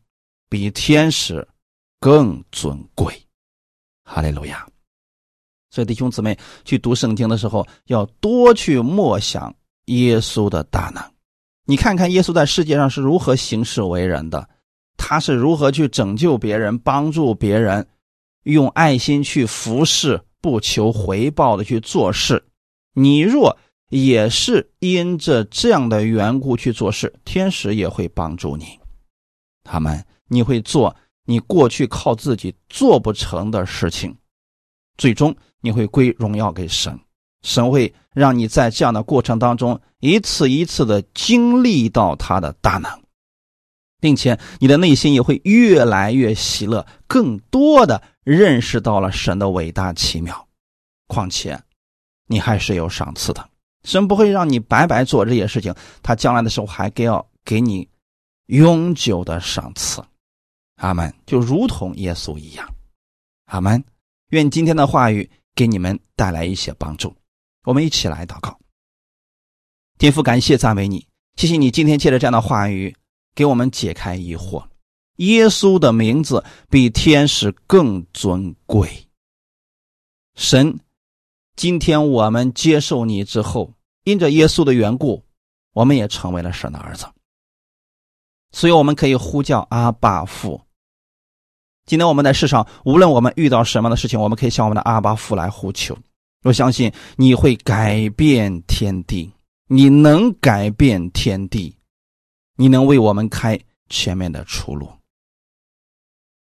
[0.47, 1.45] 比天使
[1.99, 3.13] 更尊贵。
[4.03, 4.65] 哈利路亚！
[5.71, 9.53] 所以弟兄姊妹去读圣经的时候，要多去默想
[9.85, 11.03] 耶稣的大能。
[11.65, 14.47] 你看看耶稣在世界上是如何行事为人的，
[14.97, 17.87] 他是如何去拯救别人、帮助别人。
[18.43, 22.45] 用爱心去服侍，不求回报的去做事。
[22.93, 23.57] 你若
[23.89, 28.79] 也是因着这样的缘故去做事，天使也会帮助你。
[29.63, 34.15] 他们，你会做你过去靠自己做不成的事情，
[34.95, 36.95] 最终你会归荣耀给神。
[37.45, 42.91] 神会让你在这样的过程当中一次一次的经历到他的大能，
[44.01, 48.01] 并且你的内心也会越来越喜乐，更多的。
[48.25, 50.47] 认识到了神的伟大奇妙，
[51.05, 51.61] 况且
[52.25, 53.49] 你还是有赏赐的。
[53.83, 57.87] 神不会让你白白做这些事情，他将来的时候还给要给你
[58.47, 60.03] 永久的赏赐。
[60.77, 61.13] 阿门。
[61.27, 62.67] 就如同耶稣一样，
[63.45, 63.85] 阿门。
[64.29, 67.15] 愿今天的话语给你们带来一些帮助。
[67.65, 68.57] 我们一起来祷告。
[69.97, 72.95] 天父，感谢赞美你，谢谢你今天借着这样的话语
[73.33, 74.65] 给我们解开疑惑。
[75.17, 79.07] 耶稣的名字比天使更尊贵。
[80.35, 80.79] 神，
[81.55, 85.23] 今天我们接受你之后，因着耶稣的缘故，
[85.71, 87.07] 我们也成为了神的儿子。
[88.51, 90.61] 所以我们可以呼叫阿爸父。
[91.85, 95.97] 今天我们在世上，无论我们遇到什么样的事情，我们可以向我们的阿巴父来呼求。
[96.45, 99.33] 我相信你会改变天地，
[99.67, 101.75] 你能改变天地，
[102.55, 104.87] 你能为我们开前面的出路。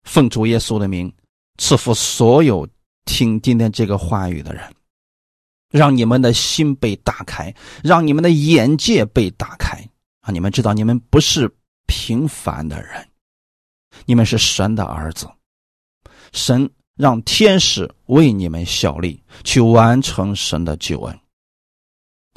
[0.05, 1.13] 奉主耶稣的名，
[1.59, 2.67] 赐福所有
[3.05, 4.75] 听今天这个话语的人，
[5.71, 9.87] 让你们的心被打开，让你们的眼界被打开
[10.23, 10.33] 啊！
[10.33, 11.55] 你们知道，你们不是
[11.87, 13.07] 平凡的人，
[14.07, 15.31] 你们是神的儿子，
[16.33, 16.71] 神
[17.01, 21.19] 让天使为你们效力，去完成神的救恩。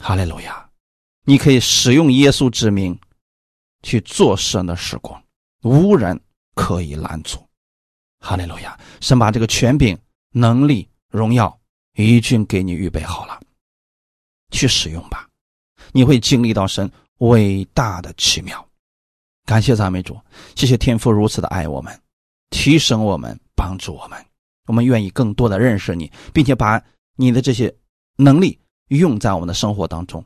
[0.01, 0.69] 哈利路亚！
[1.25, 2.97] 你可以使用耶稣之名
[3.81, 5.21] 去做神的时光，
[5.63, 6.17] 无人
[6.55, 7.45] 可以拦阻。
[8.19, 8.79] 哈利路亚！
[9.01, 9.99] 神把这个权柄、
[10.31, 11.59] 能力、荣耀
[11.97, 13.37] 已经给你预备好了，
[14.51, 15.27] 去使用吧。
[15.91, 18.65] 你会经历到神伟大的奇妙。
[19.45, 20.17] 感谢赞美主，
[20.55, 22.01] 谢谢天父如此的爱我们，
[22.49, 24.25] 提升我们，帮助我们。
[24.67, 26.81] 我们愿意更多的认识你，并且把
[27.15, 27.73] 你的这些
[28.17, 28.59] 能力
[28.89, 30.23] 用在我们的生活当中，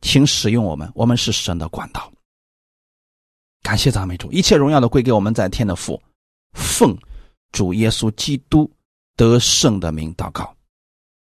[0.00, 0.90] 请使用我们。
[0.94, 2.12] 我们是神的管道。
[3.62, 6.02] 感谢赞美主，一切荣耀都归给我们在天的父，
[6.52, 6.96] 奉。
[7.52, 8.68] 主耶稣基督
[9.14, 10.52] 得胜的名祷告，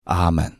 [0.03, 0.58] 阿门。